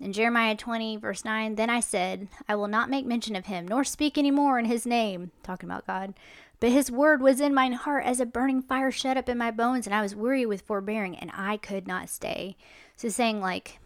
In 0.00 0.12
Jeremiah 0.12 0.54
20, 0.54 0.96
verse 0.96 1.24
9, 1.24 1.56
then 1.56 1.68
I 1.68 1.80
said, 1.80 2.28
I 2.48 2.54
will 2.54 2.68
not 2.68 2.88
make 2.88 3.04
mention 3.04 3.34
of 3.34 3.46
him, 3.46 3.66
nor 3.66 3.82
speak 3.82 4.16
any 4.16 4.30
more 4.30 4.58
in 4.58 4.66
his 4.66 4.86
name, 4.86 5.32
talking 5.42 5.68
about 5.68 5.88
God. 5.88 6.14
But 6.60 6.70
his 6.70 6.90
word 6.90 7.20
was 7.20 7.40
in 7.40 7.52
mine 7.52 7.72
heart 7.72 8.04
as 8.04 8.20
a 8.20 8.26
burning 8.26 8.62
fire 8.62 8.92
shut 8.92 9.16
up 9.16 9.28
in 9.28 9.38
my 9.38 9.50
bones, 9.50 9.86
and 9.86 9.94
I 9.94 10.02
was 10.02 10.14
weary 10.14 10.46
with 10.46 10.62
forbearing, 10.62 11.16
and 11.16 11.32
I 11.34 11.56
could 11.56 11.88
not 11.88 12.08
stay. 12.08 12.56
So, 12.96 13.08
saying, 13.08 13.40
like, 13.40 13.80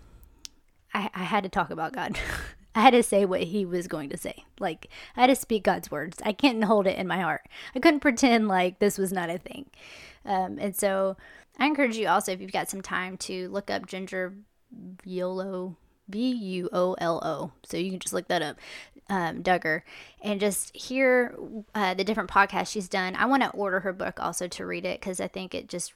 I, 0.92 1.08
I 1.14 1.24
had 1.24 1.44
to 1.44 1.48
talk 1.48 1.70
about 1.70 1.92
God. 1.94 2.18
I 2.74 2.80
had 2.80 2.90
to 2.92 3.02
say 3.02 3.24
what 3.26 3.42
he 3.42 3.66
was 3.66 3.86
going 3.86 4.08
to 4.10 4.16
say. 4.16 4.44
Like, 4.58 4.88
I 5.16 5.22
had 5.22 5.26
to 5.28 5.36
speak 5.36 5.64
God's 5.64 5.90
words. 5.90 6.18
I 6.24 6.32
can't 6.32 6.64
hold 6.64 6.86
it 6.86 6.98
in 6.98 7.06
my 7.06 7.20
heart. 7.20 7.46
I 7.74 7.80
couldn't 7.80 8.00
pretend 8.00 8.48
like 8.48 8.78
this 8.78 8.96
was 8.96 9.12
not 9.12 9.28
a 9.28 9.38
thing. 9.38 9.66
Um, 10.24 10.58
and 10.58 10.76
so, 10.76 11.16
I 11.58 11.66
encourage 11.66 11.96
you 11.96 12.08
also, 12.08 12.32
if 12.32 12.40
you've 12.40 12.52
got 12.52 12.70
some 12.70 12.82
time, 12.82 13.16
to 13.18 13.48
look 13.48 13.70
up 13.70 13.86
Jinger 13.86 14.34
Buolo 14.74 15.76
B 16.12 16.30
U 16.30 16.68
O 16.72 16.94
L 16.98 17.20
O. 17.24 17.50
So 17.64 17.76
you 17.76 17.90
can 17.90 17.98
just 17.98 18.14
look 18.14 18.28
that 18.28 18.42
up, 18.42 18.56
um, 19.08 19.42
Duggar, 19.42 19.82
and 20.22 20.38
just 20.38 20.76
hear 20.76 21.34
uh, 21.74 21.94
the 21.94 22.04
different 22.04 22.30
podcasts 22.30 22.70
she's 22.70 22.88
done. 22.88 23.16
I 23.16 23.26
want 23.26 23.42
to 23.42 23.50
order 23.50 23.80
her 23.80 23.92
book 23.92 24.20
also 24.20 24.46
to 24.46 24.64
read 24.64 24.84
it 24.84 25.00
because 25.00 25.20
I 25.20 25.26
think 25.26 25.54
it 25.54 25.68
just, 25.68 25.92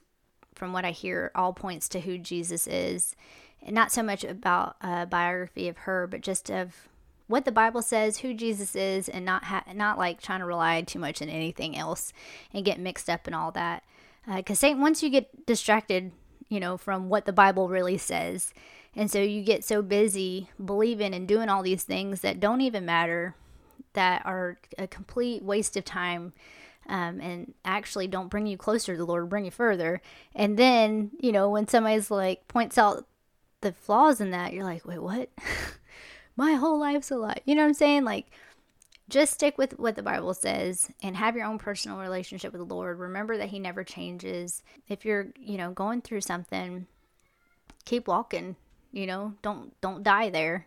from 0.57 0.73
what 0.73 0.85
I 0.85 0.91
hear, 0.91 1.31
all 1.37 1.53
points 1.53 1.89
to 1.91 2.01
who 2.01 2.19
Jesus 2.19 2.67
is. 2.67 3.15
And 3.63 3.75
not 3.75 3.93
so 3.93 4.03
much 4.03 4.25
about 4.25 4.77
a 4.81 5.07
biography 5.07 5.69
of 5.69 5.79
her, 5.79 6.07
but 6.07 6.21
just 6.21 6.51
of 6.51 6.89
what 7.27 7.45
the 7.45 7.53
Bible 7.53 7.83
says, 7.83 8.19
who 8.19 8.33
Jesus 8.33 8.77
is, 8.77 9.09
and 9.09 9.25
not 9.25 9.45
ha- 9.45 9.65
not 9.75 9.99
like 9.99 10.21
trying 10.21 10.41
to 10.41 10.47
rely 10.47 10.81
too 10.83 10.99
much 10.99 11.21
on 11.21 11.29
anything 11.29 11.77
else 11.77 12.13
and 12.53 12.65
get 12.65 12.79
mixed 12.79 13.11
up 13.11 13.27
in 13.29 13.35
all 13.35 13.51
that. 13.53 13.83
Because 14.35 14.63
uh, 14.63 14.75
once 14.77 15.03
you 15.03 15.11
get 15.11 15.47
distracted, 15.47 16.13
you 16.49 16.61
know, 16.61 16.77
from 16.77 17.09
what 17.09 17.25
the 17.25 17.33
Bible 17.33 17.69
really 17.69 17.99
says, 17.99 18.53
and 18.95 19.11
so 19.11 19.21
you 19.21 19.43
get 19.43 19.63
so 19.63 19.83
busy 19.83 20.49
believing 20.63 21.15
and 21.15 21.29
doing 21.29 21.51
all 21.51 21.63
these 21.63 21.85
things 21.85 22.23
that 22.23 22.41
don't 22.41 22.63
even 22.63 22.87
matter, 22.87 23.35
that 23.93 24.25
are 24.25 24.59
a 24.79 24.87
complete 24.87 25.43
waste 25.43 25.77
of 25.77 25.85
time. 25.85 26.33
Um, 26.89 27.21
and 27.21 27.53
actually 27.65 28.07
don't 28.07 28.31
bring 28.31 28.47
you 28.47 28.57
closer 28.57 28.93
to 28.93 28.99
the 28.99 29.05
Lord, 29.05 29.29
bring 29.29 29.45
you 29.45 29.51
further. 29.51 30.01
And 30.37 30.57
then, 30.57 31.11
you 31.19 31.33
know, 31.33 31.51
when 31.51 31.67
somebody's 31.67 32.13
like 32.13 32.47
points 32.47 32.79
out 32.79 33.09
the 33.61 33.73
flaws 33.73 34.21
in 34.21 34.31
that, 34.31 34.53
you're 34.53 34.63
like, 34.63 34.87
wait, 34.87 35.03
what? 35.03 35.31
My 36.37 36.53
whole 36.53 36.79
life's 36.79 37.11
a 37.11 37.17
lie. 37.17 37.41
You 37.45 37.57
know 37.57 37.63
what 37.63 37.69
I'm 37.69 37.75
saying? 37.75 38.05
Like, 38.05 38.27
just 39.09 39.35
stick 39.35 39.57
with 39.57 39.79
what 39.79 39.97
the 39.97 40.03
Bible 40.03 40.35
says 40.35 40.91
and 41.03 41.17
have 41.17 41.37
your 41.37 41.47
own 41.47 41.59
personal 41.59 41.99
relationship 41.99 42.53
with 42.53 42.67
the 42.67 42.75
Lord. 42.75 42.99
Remember 42.99 43.37
that 43.37 43.49
He 43.49 43.59
never 43.59 43.85
changes. 43.85 44.63
If 44.89 45.05
you're, 45.05 45.29
you 45.39 45.57
know, 45.57 45.71
going 45.71 46.03
through 46.03 46.23
something, 46.23 46.87
keep 47.85 48.09
walking. 48.09 48.57
You 48.93 49.07
know, 49.07 49.35
don't 49.43 49.79
don't 49.81 50.03
die 50.03 50.31
there. 50.31 50.67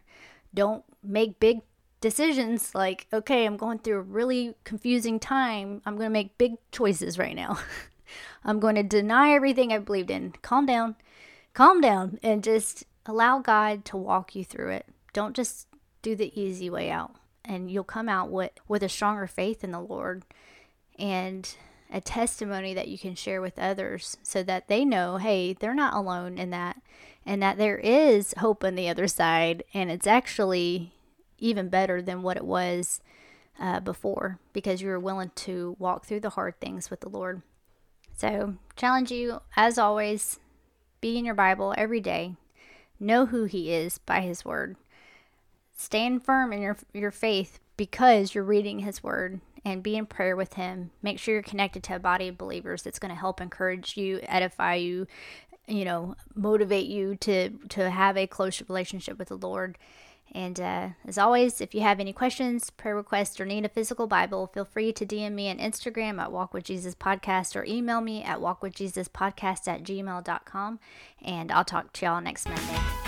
Don't 0.54 0.84
make 1.04 1.40
big 1.40 1.62
decisions 2.02 2.74
like, 2.74 3.08
okay, 3.12 3.46
I'm 3.46 3.58
going 3.58 3.80
through 3.80 3.98
a 3.98 4.02
really 4.02 4.56
confusing 4.64 5.20
time. 5.20 5.82
I'm 5.86 5.96
going 5.96 6.08
to 6.08 6.14
make 6.14 6.38
big 6.38 6.54
choices 6.72 7.18
right 7.18 7.36
now. 7.36 7.60
I'm 8.44 8.60
going 8.60 8.76
to 8.76 8.84
deny 8.84 9.34
everything 9.34 9.72
I 9.72 9.80
believed 9.80 10.10
in. 10.10 10.34
Calm 10.42 10.66
down. 10.66 10.96
Calm 11.54 11.82
down 11.82 12.20
and 12.24 12.44
just 12.44 12.86
allow 13.06 13.40
God 13.40 13.86
to 13.86 13.98
walk 13.98 14.36
you 14.36 14.44
through 14.44 14.72
it. 14.72 14.86
Don't 15.14 15.36
just 15.36 15.68
do 16.02 16.16
the 16.16 16.40
easy 16.40 16.70
way 16.70 16.90
out. 16.90 17.16
And 17.50 17.70
you'll 17.70 17.84
come 17.84 18.08
out 18.08 18.30
with, 18.30 18.52
with 18.68 18.84
a 18.84 18.90
stronger 18.90 19.28
faith 19.28 19.64
in 19.64 19.72
the 19.72 19.82
Lord 19.82 20.24
and 20.98 21.54
a 21.92 22.00
testimony 22.00 22.74
that 22.76 22.88
you 22.88 22.98
can 22.98 23.16
share 23.16 23.42
with 23.42 23.58
others 23.58 24.18
so 24.22 24.44
that 24.44 24.68
they 24.68 24.86
know, 24.86 25.18
hey, 25.18 25.54
they're 25.54 25.74
not 25.74 25.96
alone 25.96 26.38
in 26.38 26.52
that 26.52 26.82
and 27.26 27.42
that 27.42 27.58
there 27.58 27.78
is 27.78 28.34
hope 28.38 28.64
on 28.64 28.76
the 28.76 28.88
other 28.88 29.08
side. 29.08 29.64
And 29.74 29.90
it's 29.90 30.08
actually 30.08 30.94
even 31.40 31.70
better 31.70 32.02
than 32.02 32.22
what 32.22 32.38
it 32.38 32.46
was 32.46 33.02
uh, 33.60 33.80
before 33.80 34.40
because 34.54 34.82
you 34.82 34.88
were 34.88 35.00
willing 35.00 35.32
to 35.36 35.76
walk 35.80 36.06
through 36.06 36.22
the 36.22 36.32
hard 36.32 36.60
things 36.60 36.90
with 36.90 37.02
the 37.02 37.10
Lord. 37.10 37.42
So, 38.16 38.56
challenge 38.76 39.12
you, 39.12 39.42
as 39.56 39.78
always, 39.78 40.40
be 41.02 41.18
in 41.18 41.26
your 41.26 41.36
Bible 41.36 41.74
every 41.78 42.02
day. 42.02 42.36
Know 43.00 43.28
who 43.28 43.46
He 43.46 43.72
is 43.72 43.98
by 43.98 44.22
His 44.22 44.44
Word. 44.44 44.76
Stand 45.80 46.26
firm 46.26 46.52
in 46.52 46.62
your, 46.62 46.76
your 46.94 47.10
faith 47.10 47.58
because 47.78 48.36
you're 48.36 48.44
reading 48.44 48.80
His 48.80 49.02
Word 49.02 49.40
and 49.64 49.82
be 49.82 49.96
in 49.96 50.06
prayer 50.06 50.36
with 50.36 50.56
Him. 50.56 50.92
Make 51.02 51.20
sure 51.20 51.36
you're 51.36 51.42
connected 51.42 51.84
to 51.84 51.96
a 51.96 52.00
body 52.00 52.28
of 52.28 52.38
believers 52.38 52.84
that's 52.84 53.00
going 53.00 53.14
to 53.14 53.20
help 53.20 53.40
encourage 53.40 53.96
you, 53.96 54.20
edify 54.24 54.76
you, 54.76 55.08
you 55.70 55.86
know, 55.86 56.18
motivate 56.36 56.88
you 56.88 57.16
to, 57.16 57.52
to 57.70 57.90
have 57.90 58.18
a 58.18 58.28
close 58.28 58.62
relationship 58.68 59.18
with 59.18 59.30
the 59.30 59.38
Lord. 59.38 59.78
And 60.34 60.60
uh, 60.60 60.90
as 61.08 61.18
always, 61.18 61.62
if 61.62 61.74
you 61.74 61.80
have 61.80 62.02
any 62.02 62.12
questions, 62.12 62.70
prayer 62.72 62.98
requests, 62.98 63.40
or 63.40 63.46
need 63.46 63.64
a 63.64 63.70
physical 63.70 64.06
Bible, 64.06 64.48
feel 64.48 64.66
free 64.66 64.92
to 64.92 65.06
DM 65.06 65.32
me 65.32 65.50
on 65.50 65.60
Instagram 65.60 66.20
at 66.20 66.34
Walk 66.34 66.54
with 66.54 66.66
Jesus 66.66 66.94
Podcast 66.94 67.56
or 67.56 67.64
email 67.64 68.02
me 68.02 68.22
at 68.22 68.40
walkwithjesuspodcast 68.40 69.66
at 69.70 69.84
gmail.com. 69.84 70.80
And 71.22 71.54
I'll 71.54 71.64
talk 71.64 71.94
to 71.94 72.06
y'all 72.06 72.20
next 72.20 72.50
Monday. 72.50 72.99